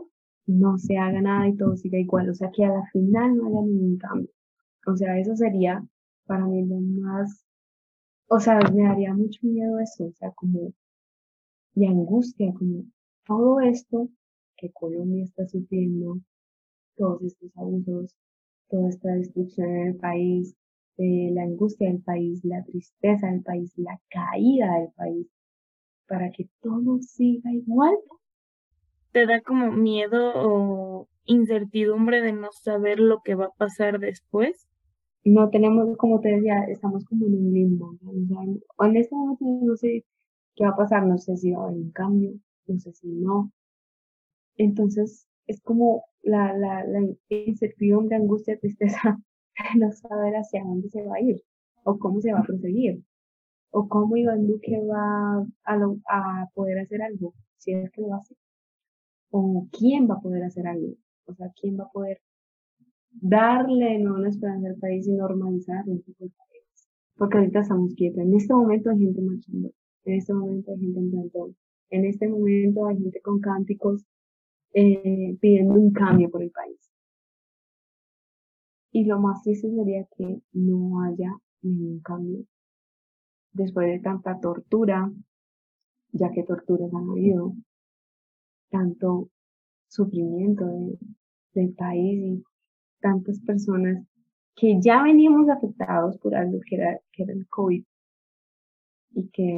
[0.46, 3.48] no se haga nada y todo siga igual, o sea, que a la final no
[3.48, 4.30] haya ningún cambio.
[4.86, 5.86] O sea, eso sería
[6.26, 7.46] para mí lo más,
[8.28, 10.74] o sea, me daría mucho miedo eso, o sea, como,
[11.76, 12.86] y angustia, como
[13.26, 14.10] todo esto
[14.58, 16.20] que Colombia está sufriendo,
[16.96, 18.16] todos estos abusos,
[18.70, 20.56] toda esta destrucción en el país,
[20.98, 25.28] la angustia del país, la tristeza del país, la caída del país,
[26.08, 27.96] para que todo siga igual,
[29.14, 34.68] te da como miedo o incertidumbre de no saber lo que va a pasar después?
[35.24, 37.96] No tenemos, como te decía, estamos como en un limbo.
[38.02, 38.12] ¿no?
[38.12, 38.28] En
[39.12, 40.04] momento no sé
[40.56, 42.34] qué va a pasar, no sé si va a haber un cambio,
[42.68, 43.52] no sé si no.
[44.58, 47.00] Entonces es como la, la, la
[47.30, 49.20] incertidumbre, angustia, tristeza
[49.78, 51.42] no saber hacia dónde se va a ir
[51.84, 53.04] o cómo se va a proseguir
[53.72, 55.76] o cómo Iván Duque va a,
[56.10, 58.36] a poder hacer algo, si es que lo hace
[59.36, 60.94] o quién va a poder hacer algo,
[61.26, 62.22] o sea, quién va a poder
[63.10, 66.90] darle no una esperanza al país y normalizar un poco el país.
[67.16, 68.22] Porque ahorita estamos quietos.
[68.22, 69.72] En este momento hay gente marchando,
[70.06, 71.56] en este momento hay gente en plantón,
[71.90, 74.06] en este momento hay gente con cánticos
[74.74, 76.80] eh, pidiendo un cambio por el país.
[78.92, 82.46] Y lo más triste sería que no haya ningún cambio.
[83.52, 85.12] Después de tanta tortura,
[86.12, 87.56] ya que torturas han habido,
[88.74, 89.30] tanto
[89.88, 90.66] sufrimiento
[91.54, 92.44] del país y
[93.02, 94.04] tantas personas
[94.56, 97.84] que ya veníamos afectados por algo que era, que era el COVID
[99.12, 99.56] y que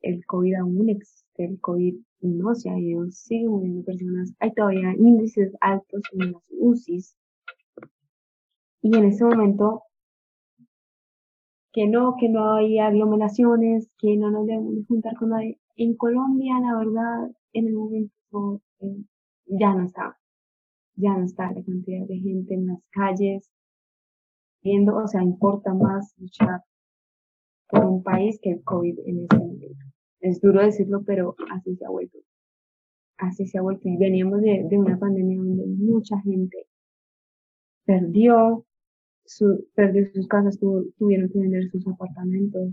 [0.00, 4.94] el COVID aún existe, el COVID no se ha ido, sigue muriendo personas, hay todavía
[4.96, 7.16] índices altos en las UCIs
[8.80, 9.82] y en ese momento
[11.72, 15.58] que no, que no hay aglomeraciones, que no nos debemos juntar con nadie.
[15.76, 19.04] En Colombia, la verdad, en el momento eh,
[19.46, 20.18] ya no está,
[20.96, 23.50] ya no está la cantidad de gente en las calles,
[24.62, 26.62] viendo, o sea, importa más luchar
[27.68, 29.84] por un país que el COVID en este momento.
[30.20, 32.18] Es duro decirlo, pero así se ha vuelto.
[33.18, 33.88] Así se ha vuelto.
[33.88, 36.66] Y veníamos de, de una pandemia donde mucha gente
[37.84, 38.64] perdió,
[39.24, 42.72] su, perdió sus casas, tuvieron que vender sus apartamentos,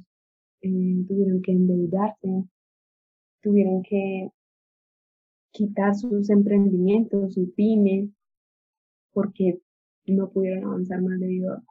[0.61, 2.45] eh, tuvieron que endeudarse,
[3.41, 4.29] tuvieron que
[5.51, 8.09] quitar sus emprendimientos, su pyme,
[9.13, 9.61] porque
[10.05, 11.63] no pudieron avanzar más debido a,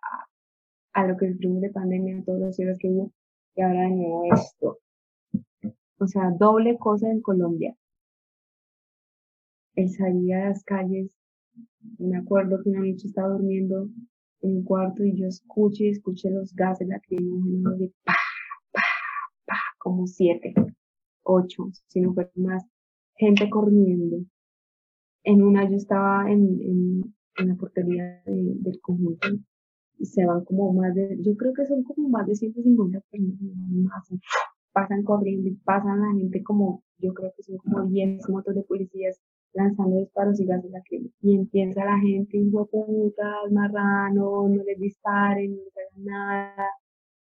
[0.93, 3.13] a lo que sufrimos de pandemia, todos los cierres que hubo,
[3.55, 4.79] y ahora de nuevo esto.
[5.99, 7.77] O sea, doble cosa en Colombia.
[9.75, 11.15] El salir a las calles,
[11.99, 13.89] me acuerdo que una noche estaba durmiendo
[14.43, 18.17] en mi cuarto y yo escuché, escuché los gases lacrimógenos de pa,
[18.73, 18.83] pa,
[19.47, 20.55] pa, como siete,
[21.23, 22.65] ocho, si no fue más
[23.21, 24.25] gente corriendo.
[25.25, 29.29] En una yo estaba en, en, en la portería del conjunto
[29.99, 34.09] y se van como más de, yo creo que son como más de 150 personas
[34.73, 38.63] pasan corriendo y pasan la gente como, yo creo que son como 10 motos de
[38.63, 39.21] policías
[39.53, 41.13] lanzando disparos y gases lacrimógenos.
[41.23, 46.67] Y empieza la gente, hijo putas, marrano, no les disparen, no les hagan nada,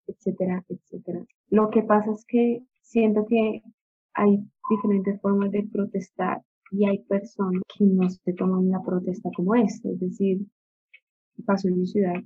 [0.07, 1.25] etcétera, etcétera.
[1.49, 3.63] Lo que pasa es que siento que
[4.13, 9.55] hay diferentes formas de protestar y hay personas que no se toman la protesta como
[9.55, 10.45] esta, es decir,
[11.45, 12.21] pasó en mi ciudad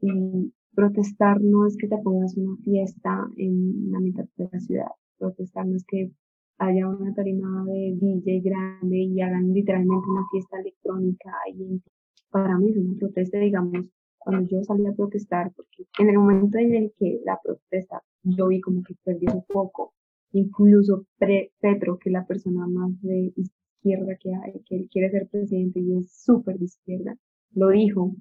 [0.00, 4.90] y protestar no es que te pongas una fiesta en la mitad de la ciudad,
[5.18, 6.10] protestar no es que
[6.58, 11.82] haya una tarima de DJ grande y hagan literalmente una fiesta electrónica y
[12.30, 16.58] para mí es una protesta, digamos, cuando yo salí a protestar, porque en el momento
[16.58, 19.94] en el que la protesta yo vi como que perdió un poco
[20.36, 25.28] Incluso Petro, que es la persona más de izquierda que hay, que él quiere ser
[25.28, 27.16] presidente y es súper de izquierda,
[27.54, 28.14] lo dijo,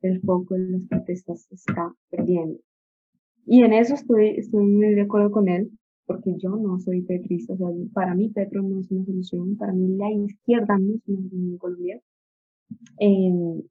[0.00, 2.58] el foco de las protestas está perdiendo.
[3.44, 5.70] Y en eso estoy, estoy muy de acuerdo con él,
[6.06, 9.74] porque yo no soy petrista, o sea, para mí Petro no es una solución, para
[9.74, 12.00] mí la izquierda no es una solución en Colombia.
[12.98, 13.62] Eh,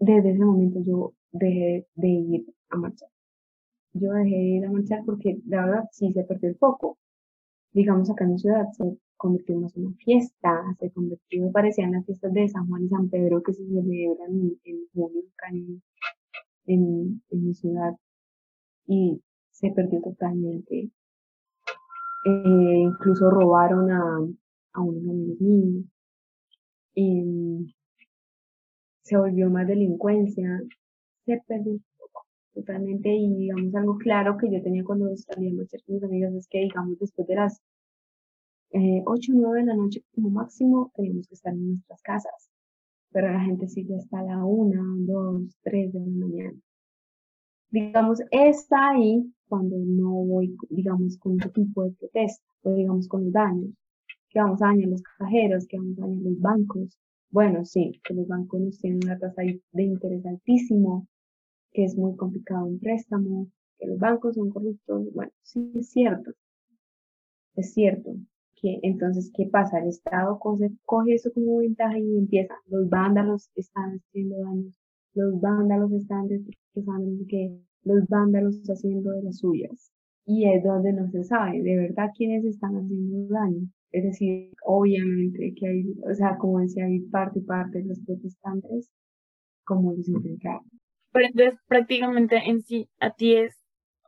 [0.00, 3.08] desde ese momento yo dejé de ir a marchar.
[3.94, 6.98] Yo dejé de ir a marchar porque la verdad sí se perdió el foco
[7.72, 12.32] digamos, acá en la ciudad se convirtió en una fiesta, se convirtió, parecían las fiestas
[12.32, 14.30] de San Juan y San Pedro que se celebran
[14.64, 15.48] en, junio acá
[16.66, 17.94] en, mi ciudad
[18.86, 20.90] y se perdió totalmente.
[22.26, 24.18] Eh, incluso robaron a,
[24.72, 25.84] a unos amigos míos.
[26.94, 27.74] Y
[29.02, 30.60] se volvió más delincuencia.
[31.24, 31.78] Se perdió
[32.56, 36.48] totalmente y digamos algo claro que yo tenía cuando salía a con mis amigas es
[36.48, 37.60] que digamos después de las
[38.70, 42.50] eh, 8 o 9 de la noche como máximo teníamos que estar en nuestras casas
[43.10, 46.58] pero la gente sigue hasta la 1, 2, 3 de la mañana.
[47.70, 53.24] Digamos está ahí cuando no voy digamos con ese tipo de protesta o digamos con
[53.24, 53.70] los daños
[54.30, 56.98] que vamos a dañar los cajeros que vamos a dañar los bancos.
[57.30, 61.06] Bueno sí que los bancos tienen una tasa de interés altísimo
[61.76, 63.48] que es muy complicado un préstamo,
[63.78, 65.12] que los bancos son corruptos.
[65.12, 66.32] Bueno, sí es cierto.
[67.54, 68.16] Es cierto
[68.54, 69.80] que entonces, ¿qué pasa?
[69.80, 72.54] El Estado coge, eso como ventaja y empieza.
[72.68, 74.70] Los vándalos están haciendo daño.
[75.12, 79.92] Los vándalos están destrozando que los vándalos haciendo de las suyas.
[80.24, 83.68] Y es donde no se sabe de verdad quiénes están haciendo daño.
[83.92, 88.00] Es decir, obviamente que hay, o sea, como decía, hay parte y parte de los
[88.00, 88.90] protestantes
[89.64, 90.64] como los infiltrados.
[91.16, 93.56] Pero entonces prácticamente en sí, a ti es,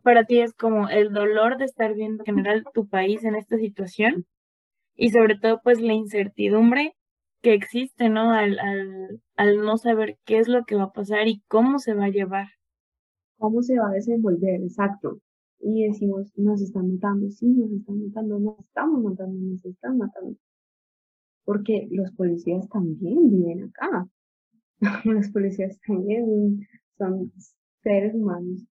[0.02, 3.56] para ti es como el dolor de estar viendo en general tu país en esta
[3.56, 4.26] situación
[4.94, 6.92] y sobre todo pues la incertidumbre
[7.40, 8.32] que existe, ¿no?
[8.32, 11.94] Al, al, al no saber qué es lo que va a pasar y cómo se
[11.94, 12.48] va a llevar.
[13.38, 15.18] Cómo se va a desenvolver, exacto.
[15.60, 20.36] Y decimos, nos están matando, sí, nos están matando, nos estamos matando, nos están matando.
[21.46, 24.06] Porque los policías también viven acá.
[25.06, 26.68] los policías también
[26.98, 27.32] son
[27.82, 28.66] seres humanos,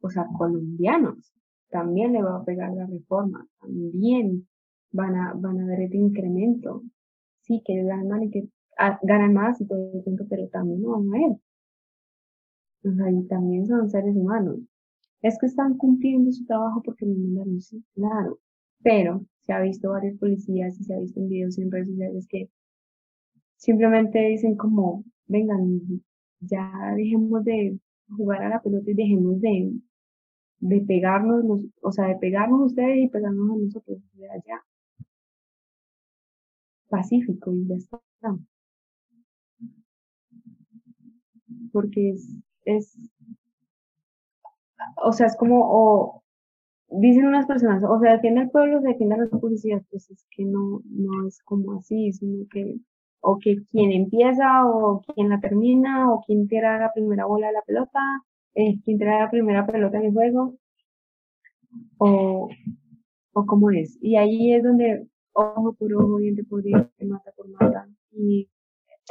[0.00, 1.32] o sea, colombianos,
[1.70, 4.46] también le va a pegar la reforma, también
[4.92, 6.82] van a, van a ver este incremento.
[7.42, 8.48] Sí, que ganan y que
[8.78, 11.36] ah, ganan más y todo el tiempo, pero también lo van a ver.
[12.84, 14.60] O sea, y también son seres humanos.
[15.20, 18.38] Es que están cumpliendo su trabajo porque lo mandaron, sí, claro.
[18.82, 22.26] Pero se ha visto varios policías y se ha visto en videos en redes sociales
[22.28, 22.50] que
[23.56, 25.80] simplemente dicen como, vengan,
[26.46, 27.78] ya dejemos de
[28.08, 29.72] jugar a la pelota y dejemos de,
[30.60, 31.44] de pegarnos,
[31.82, 34.64] o sea, de pegarnos ustedes y pegarnos a nosotros, de allá.
[36.88, 38.00] Pacífico y ya está.
[41.72, 42.30] Porque es,
[42.64, 42.96] es,
[44.96, 46.22] o sea, es como, o,
[46.88, 50.24] dicen unas personas, o sea, defiende al pueblo, se defiende a las policías, pues es
[50.30, 52.78] que no, no es como así, sino que
[53.26, 57.54] o que quien empieza o quien la termina o quien tira la primera bola de
[57.54, 58.00] la pelota,
[58.54, 60.54] eh, quien tira la primera pelota en el juego
[61.98, 62.50] o,
[63.32, 63.98] o cómo es.
[64.02, 67.88] Y ahí es donde ojo por ojo, diente por diente, mata por mata.
[68.12, 68.48] Y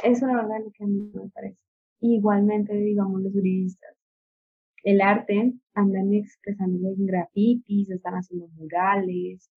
[0.04, 1.58] eso la verdad es lo que a mí me parece.
[2.00, 3.96] Igualmente, digamos, los juristas.
[4.84, 9.50] El arte andan expresando en grafitis, están haciendo murales,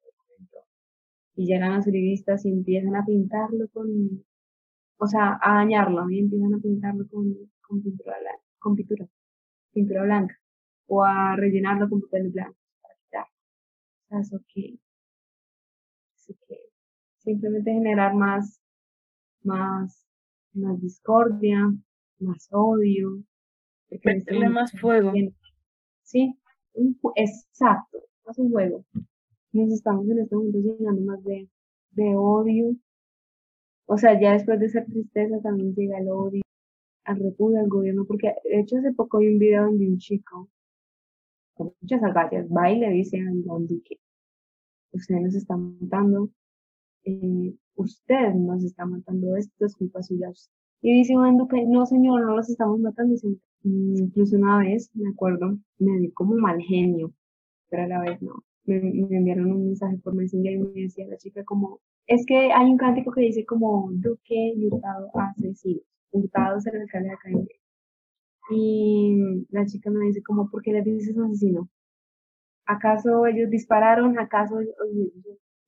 [1.37, 4.25] y llegan los juristas y empiezan a pintarlo con
[4.99, 9.07] o sea, a dañarlo y empiezan a pintarlo con, con pintura, blanca, con pintura,
[9.73, 10.39] pintura blanca
[10.87, 13.27] o a rellenarlo con papel blanco para quitar.
[13.27, 14.79] O sea, eso que,
[16.17, 16.57] eso que
[17.19, 18.61] simplemente generar más,
[19.43, 20.07] más,
[20.55, 21.73] más discordia,
[22.21, 23.23] más odio.
[23.91, 25.13] Meterle más fuego.
[26.03, 26.39] Sí,
[27.17, 28.85] exacto, más un juego.
[29.53, 31.49] Nos estamos en este momento llenando más de,
[31.93, 32.77] de odio
[33.87, 36.43] o sea, ya después de esa tristeza también llega el odio
[37.05, 40.49] al repudio al gobierno, porque de hecho hace poco vi un video donde un chico
[41.55, 43.99] con muchas agallas va y le dice a Don Duque,
[44.93, 46.31] usted nos está matando,
[47.05, 50.33] eh, usted nos está matando, esto es culpa suya.
[50.83, 53.15] Y dice Don Duque, no señor, no los estamos matando.
[53.63, 57.13] Incluso una vez, me acuerdo, me di como mal genio,
[57.71, 58.45] pero a la vez no.
[58.65, 62.53] Me, me enviaron un mensaje por Messenger y me decía la chica como, es que
[62.53, 65.85] hay un cántico que dice como Duque y Hurtado asesinos.
[66.13, 67.29] Hurtado el alcalde de acá
[68.51, 71.69] Y la chica me dice como, ¿por qué le dices asesino?
[72.67, 74.19] ¿Acaso ellos dispararon?
[74.19, 74.57] ¿Acaso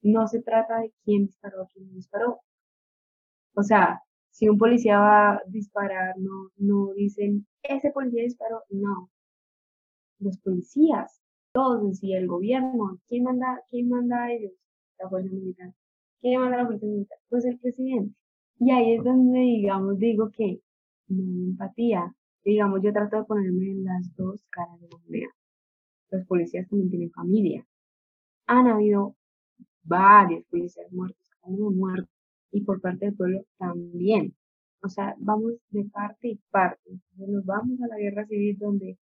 [0.03, 2.41] no se trata de quién disparó, quién disparó?
[3.55, 9.11] O sea, si un policía va a disparar, no, no dicen, ese policía disparó, no.
[10.21, 11.21] Los policías,
[11.53, 14.53] todos en sí, el gobierno, ¿quién manda, quién manda a ellos?
[14.99, 15.73] La fuerza militar.
[16.21, 17.19] ¿Quién manda la fuerza militar?
[17.29, 18.15] Pues el presidente.
[18.61, 20.61] Y ahí es donde, digamos, digo que
[21.09, 22.15] no hay empatía.
[22.45, 25.29] Digamos, yo trato de ponerme en las dos caras de la moneda.
[26.11, 27.67] Los policías también tienen familia.
[28.47, 29.17] Han habido
[29.83, 32.11] varios policías muertos, uno muerto,
[32.51, 34.35] y por parte del pueblo también.
[34.83, 36.91] O sea, vamos de parte y parte.
[36.91, 38.99] Entonces nos vamos a la guerra civil donde,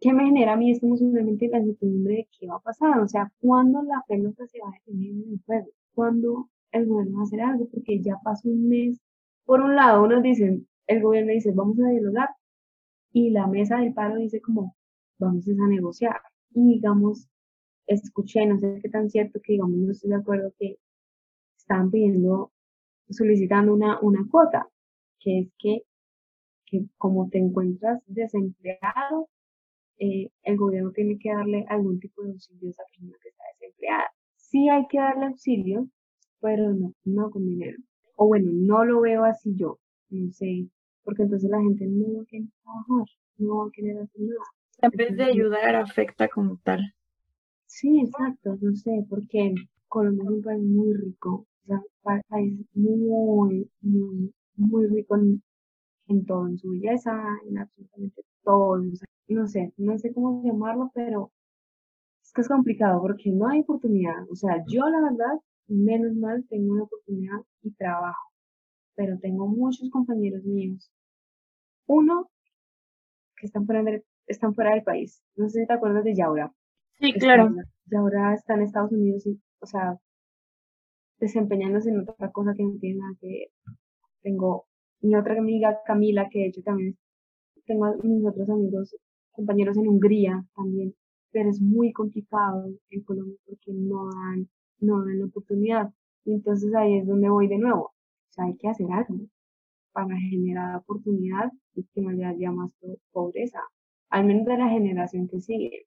[0.00, 3.00] ¿qué me genera a mí esto emocionalmente la incertidumbre de qué va a pasar?
[3.00, 5.68] O sea, ¿cuándo la pelota se va a detener en el juego?
[5.94, 7.68] ¿Cuándo el gobierno va a hacer algo?
[7.70, 9.00] Porque ya pasó un mes.
[9.44, 12.30] Por un lado, unos dicen, el gobierno dice, vamos a dialogar,
[13.12, 14.74] y la mesa del paro dice como,
[15.18, 16.20] vamos a negociar.
[16.54, 17.28] Y digamos,
[17.86, 20.78] escuché, no sé qué tan cierto que digamos, no estoy de acuerdo que
[21.56, 22.52] están pidiendo,
[23.10, 24.68] solicitando una, una cuota,
[25.20, 25.82] que es que,
[26.66, 29.28] que como te encuentras desempleado,
[29.98, 33.44] eh, el gobierno tiene que darle algún tipo de auxilio a esa persona que está
[33.60, 34.10] desempleada.
[34.52, 35.88] Sí hay que darle auxilio,
[36.42, 37.78] pero no, no con dinero.
[38.16, 39.78] O bueno, no lo veo así yo,
[40.10, 40.68] no sé,
[41.04, 43.06] porque entonces la gente no va a querer trabajar,
[43.38, 44.44] no va a querer hacer nada.
[44.82, 46.80] En vez de ayudar, afecta como tal.
[47.64, 49.54] Sí, exacto, no sé, porque
[49.88, 56.26] Colombia es un país muy rico, o sea, un país muy, muy, muy rico en,
[56.26, 57.12] todo, en su belleza,
[57.48, 58.82] en absolutamente todo,
[59.28, 61.32] no sé, no sé cómo llamarlo, pero
[62.32, 66.44] es que es complicado porque no hay oportunidad, o sea, yo la verdad, menos mal
[66.48, 68.32] tengo una oportunidad y trabajo,
[68.94, 70.90] pero tengo muchos compañeros míos.
[71.86, 72.30] Uno,
[73.36, 73.84] que están fuera,
[74.26, 75.22] están fuera del país.
[75.36, 76.52] No sé si te acuerdas de Yaura.
[76.98, 77.54] Sí, claro.
[77.86, 79.98] Yaura está en Estados Unidos y, o sea,
[81.18, 83.76] desempeñándose en otra cosa que no tiene nada que ver.
[84.22, 84.66] Tengo
[85.00, 86.96] mi otra amiga Camila, que de hecho también
[87.66, 88.96] tengo mis otros amigos,
[89.32, 90.94] compañeros en Hungría también,
[91.32, 94.48] pero es muy complicado en Colombia porque no dan,
[94.80, 95.90] no dan la oportunidad.
[96.24, 97.84] Y entonces ahí es donde voy de nuevo.
[97.84, 99.26] O sea, hay que hacer algo
[99.92, 102.72] para generar oportunidad y que no haya más
[103.12, 103.60] pobreza,
[104.10, 105.86] al menos de la generación que sigue.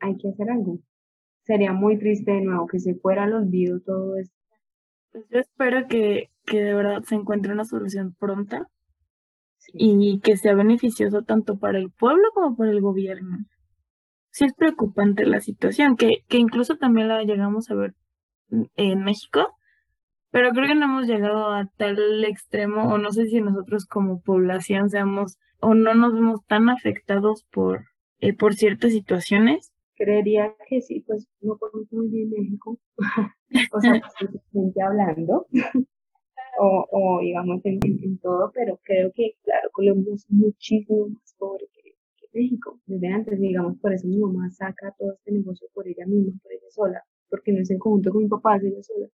[0.00, 0.78] Hay que hacer algo.
[1.42, 4.36] Sería muy triste de nuevo que se fuera al olvido todo esto.
[5.10, 8.68] Pues yo espero que, que de verdad se encuentre una solución pronta
[9.72, 13.44] y que sea beneficioso tanto para el pueblo como para el gobierno.
[14.32, 17.94] Sí es preocupante la situación, que, que incluso también la llegamos a ver
[18.76, 19.54] en México,
[20.30, 24.22] pero creo que no hemos llegado a tal extremo, o no sé si nosotros como
[24.22, 27.84] población seamos o no nos vemos tan afectados por,
[28.18, 29.72] eh, por ciertas situaciones.
[29.94, 32.78] Creería que sí, pues no conozco muy bien México,
[33.72, 33.92] o sea,
[34.52, 35.46] gente hablando,
[36.58, 41.81] o, o digamos en, todo, pero creo que, claro, Colombia es muchísimo más pobre que,
[42.32, 42.80] México.
[42.86, 46.52] Desde antes, digamos, por eso mi mamá saca todo este negocio por ella misma, por
[46.52, 49.08] ella sola, porque no es en conjunto con mi papá, es ella sola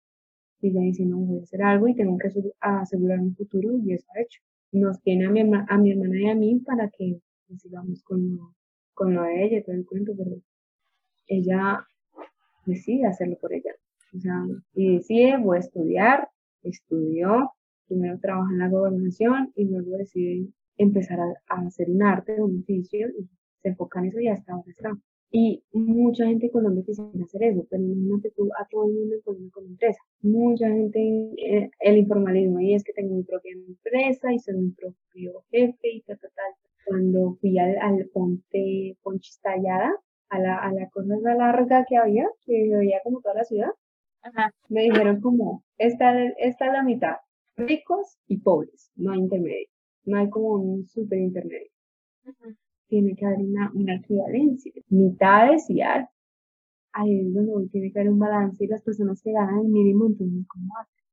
[0.60, 2.28] y ella dice, no, voy a hacer algo y tengo que
[2.60, 4.40] asegurar mi futuro y eso ha hecho.
[4.72, 7.20] Nos tiene a mi, a mi hermana y a mí para que
[7.56, 8.54] sigamos con lo,
[8.92, 10.36] con lo de ella, todo el cuento, pero
[11.26, 11.86] ella
[12.66, 13.72] decide hacerlo por ella.
[14.14, 14.44] O sea,
[14.74, 16.28] y decide, voy a estudiar,
[16.62, 17.52] estudió,
[17.86, 20.48] primero trabaja en la gobernación y luego decide
[20.78, 23.28] empezar a, a hacer un arte, un oficio y
[23.62, 24.92] se enfoca en eso y hasta ahora está.
[25.30, 29.14] Y mucha gente en Colombia quisiera hacer eso, pero imagínate tú a todo el mundo
[29.16, 30.00] en Colombia con empresa.
[30.22, 31.00] Mucha gente,
[31.36, 35.88] eh, el informalismo, y es que tengo mi propia empresa y soy mi propio jefe
[35.92, 36.54] y tal, tal, tal.
[36.86, 39.92] Cuando fui al, al Ponte Ponchistallada,
[40.30, 43.70] a la, a la cosa larga que había, que veía como toda la ciudad,
[44.68, 47.16] me dijeron como, esta, esta es la mitad,
[47.56, 49.68] ricos y pobres, no hay intermedio,
[50.08, 51.70] no hay como un super intermedio
[52.88, 54.72] tiene que haber una, una equivalencia.
[54.88, 56.08] Mitades y algo.
[56.92, 60.06] Ahí es donde tiene que haber un balance y las personas que ganan el mínimo,
[60.06, 61.04] entonces, ¿cómo hacen?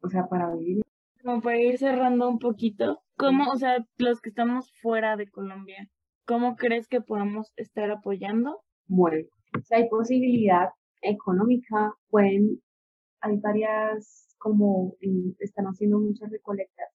[0.00, 0.82] O sea, para vivir.
[1.22, 5.88] Como para ir cerrando un poquito, ¿cómo, o sea, los que estamos fuera de Colombia,
[6.26, 8.60] ¿cómo crees que podamos estar apoyando?
[8.88, 9.28] Bueno,
[9.62, 10.70] si hay posibilidad
[11.00, 12.60] económica, pueden,
[13.20, 14.96] hay varias, como
[15.38, 16.91] están haciendo muchas recolectas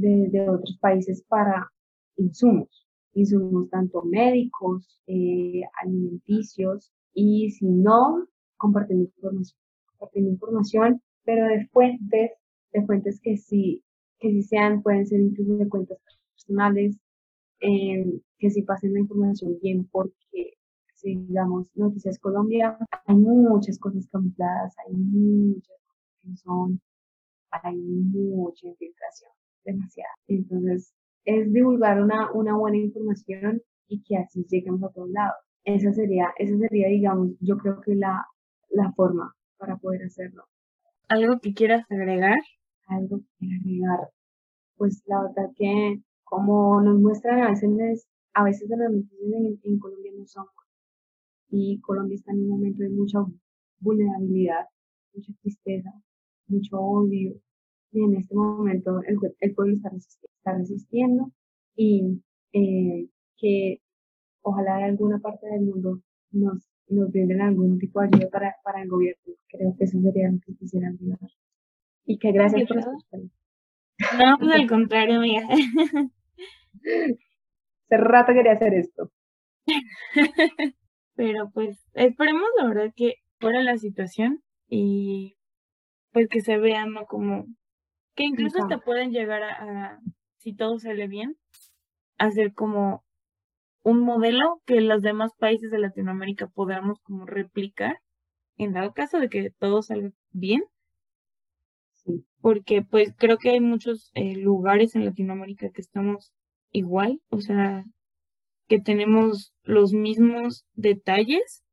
[0.00, 1.70] de, otros países para
[2.16, 2.84] insumos
[3.14, 8.26] insumos tanto médicos, eh, alimenticios, y si no,
[8.56, 9.60] compartiendo información.
[9.86, 12.32] Compartiendo información, pero de fuentes,
[12.72, 13.84] de fuentes que sí,
[14.18, 15.98] que sí sean, pueden ser incluso de cuentas
[16.32, 16.96] personales,
[17.60, 20.58] eh, que sí pasen la información bien, porque
[20.94, 22.76] si digamos Noticias Colombia,
[23.06, 26.80] hay muchas cosas camufladas, hay muchas cosas que son,
[27.50, 29.30] hay mucha infiltración,
[29.64, 30.10] demasiada.
[30.28, 30.92] Entonces,
[31.24, 35.36] es divulgar una, una buena información y que así lleguemos a todos lados.
[35.64, 38.26] Esa sería, esa sería, digamos, yo creo que la,
[38.70, 40.44] la forma para poder hacerlo.
[41.08, 42.38] ¿Algo que quieras agregar?
[42.86, 44.10] Algo que agregar.
[44.76, 49.78] Pues la verdad que como nos muestran a veces, a veces las noticias en, en
[49.78, 50.46] Colombia no son
[51.50, 53.18] y Colombia está en un momento de mucha
[53.78, 54.66] vulnerabilidad,
[55.12, 55.92] mucha tristeza,
[56.48, 57.34] mucho odio,
[57.94, 61.32] y en este momento el, el pueblo está resistiendo, está resistiendo
[61.76, 62.20] y
[62.52, 63.80] eh, que
[64.42, 66.00] ojalá de alguna parte del mundo
[66.32, 69.34] nos, nos brinden algún tipo de ayuda para, para el gobierno.
[69.48, 71.20] Creo que eso sería lo que quisiera ayudar.
[72.04, 73.20] Y que gracias por escuchar.
[74.18, 75.46] No, pues al contrario, amiga.
[77.86, 79.12] Hace rato quería hacer esto.
[81.14, 85.36] Pero pues esperemos la verdad que fuera la situación y
[86.12, 87.06] pues que se vea ¿no?
[87.06, 87.46] como
[88.14, 90.00] que incluso hasta pueden llegar a,
[90.38, 91.36] si todo sale bien,
[92.18, 93.04] a ser como
[93.82, 97.98] un modelo que los demás países de Latinoamérica podamos como replicar
[98.56, 100.62] en dado caso de que todo salga bien.
[102.40, 106.32] Porque pues creo que hay muchos eh, lugares en Latinoamérica que estamos
[106.70, 107.84] igual, o sea,
[108.68, 111.63] que tenemos los mismos detalles,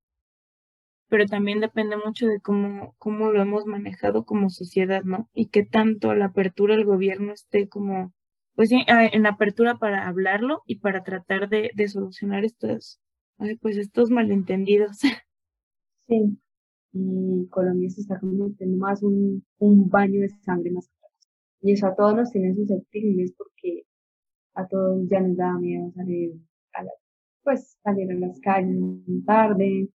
[1.11, 5.29] pero también depende mucho de cómo, cómo lo hemos manejado como sociedad, ¿no?
[5.33, 8.13] Y qué tanto la apertura del gobierno esté como,
[8.55, 13.01] pues sí, en apertura para hablarlo y para tratar de, solucionar estos,
[13.59, 14.99] pues estos malentendidos.
[16.07, 16.37] Sí,
[16.91, 20.89] y Colombia se está convirtiendo más un, un baño de sangre más
[21.61, 23.83] y eso a todos nos tiene susceptibles porque
[24.55, 26.33] a todos ya nos da miedo salir
[26.73, 26.83] a
[27.43, 28.77] pues salir a las calles
[29.25, 29.89] tarde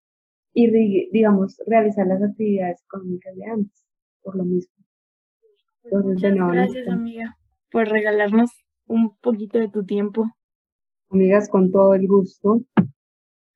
[0.58, 3.84] y digamos realizar las actividades económicas de antes
[4.22, 4.74] por lo mismo.
[5.84, 7.36] Entonces, Muchas gracias amiga
[7.70, 8.50] por regalarnos
[8.86, 10.24] un poquito de tu tiempo.
[11.10, 12.62] Amigas, con todo el gusto.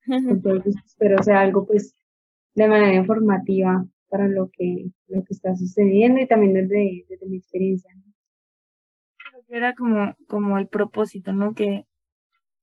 [0.06, 0.80] con todo el gusto.
[0.86, 1.96] Espero sea algo pues
[2.54, 7.38] de manera informativa para lo que, lo que está sucediendo y también desde, desde mi
[7.38, 7.90] experiencia.
[9.48, 11.54] Era como, como el propósito, ¿no?
[11.54, 11.86] Que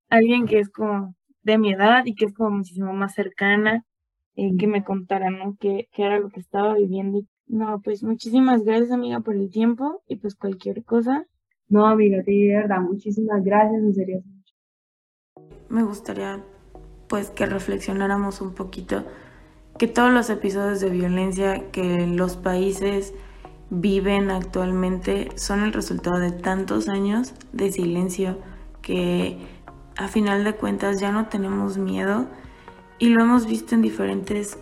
[0.09, 3.83] alguien que es como de mi edad y que es como muchísimo más cercana,
[4.37, 5.57] eh, que me contara, ¿no?
[5.59, 7.23] ¿Qué, era lo que estaba viviendo.
[7.47, 11.25] No, pues muchísimas gracias, amiga, por el tiempo y pues cualquier cosa.
[11.69, 14.23] No, amiga, de verdad, muchísimas gracias, en serio.
[15.69, 16.43] Me gustaría,
[17.09, 19.05] pues, que reflexionáramos un poquito
[19.79, 23.15] que todos los episodios de violencia que los países
[23.71, 28.37] viven actualmente son el resultado de tantos años de silencio
[28.83, 29.39] que
[29.95, 32.27] a final de cuentas ya no tenemos miedo
[32.99, 34.57] y lo hemos visto en diferentes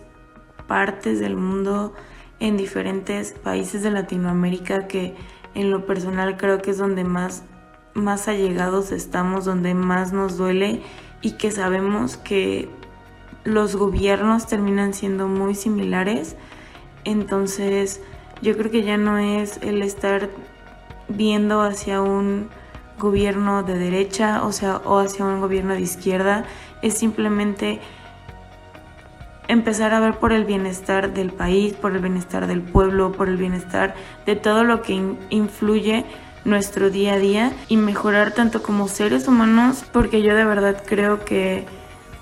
[0.68, 1.94] partes del mundo,
[2.40, 5.16] en diferentes países de Latinoamérica que
[5.54, 7.44] en lo personal creo que es donde más
[7.96, 10.82] más allegados estamos, donde más nos duele
[11.22, 12.70] y que sabemos que
[13.46, 16.36] los gobiernos terminan siendo muy similares.
[17.06, 18.02] Entonces
[18.42, 20.30] yo creo que ya no es el estar
[21.08, 22.50] viendo hacia un
[23.00, 26.46] gobierno de derecha o, sea, o hacia un gobierno de izquierda,
[26.82, 27.80] es simplemente
[29.48, 33.38] empezar a ver por el bienestar del país, por el bienestar del pueblo, por el
[33.38, 34.94] bienestar de todo lo que
[35.30, 36.06] influye
[36.44, 41.26] nuestro día a día y mejorar tanto como seres humanos, porque yo de verdad creo
[41.26, 41.66] que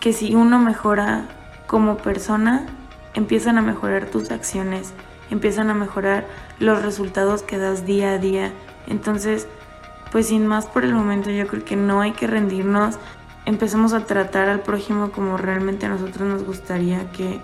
[0.04, 1.30] que si uno mejora
[1.66, 2.66] como persona,
[3.14, 4.92] empiezan a mejorar tus acciones,
[5.32, 6.28] empiezan a mejorar
[6.60, 8.52] los resultados que das día a día.
[8.88, 9.48] Entonces,
[10.12, 12.98] pues sin más por el momento yo creo que no hay que rendirnos,
[13.46, 17.42] empecemos a tratar al prójimo como realmente a nosotros nos gustaría que,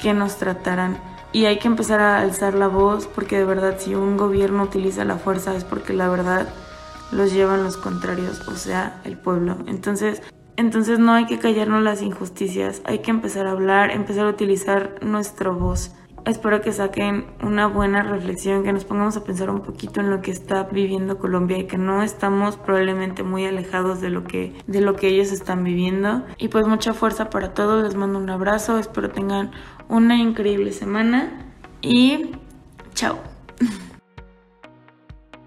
[0.00, 0.98] que nos trataran.
[1.32, 5.04] Y hay que empezar a alzar la voz porque de verdad si un gobierno utiliza
[5.04, 6.48] la fuerza es porque la verdad
[7.12, 9.58] los llevan los contrarios, o sea, el pueblo.
[9.66, 10.22] Entonces,
[10.56, 14.96] entonces no hay que callarnos las injusticias, hay que empezar a hablar, empezar a utilizar
[15.02, 15.92] nuestra voz.
[16.28, 20.20] Espero que saquen una buena reflexión, que nos pongamos a pensar un poquito en lo
[20.20, 24.82] que está viviendo Colombia y que no estamos probablemente muy alejados de lo que, de
[24.82, 26.26] lo que ellos están viviendo.
[26.36, 29.52] Y pues mucha fuerza para todos, les mando un abrazo, espero tengan
[29.88, 31.46] una increíble semana
[31.80, 32.32] y
[32.92, 33.18] chao.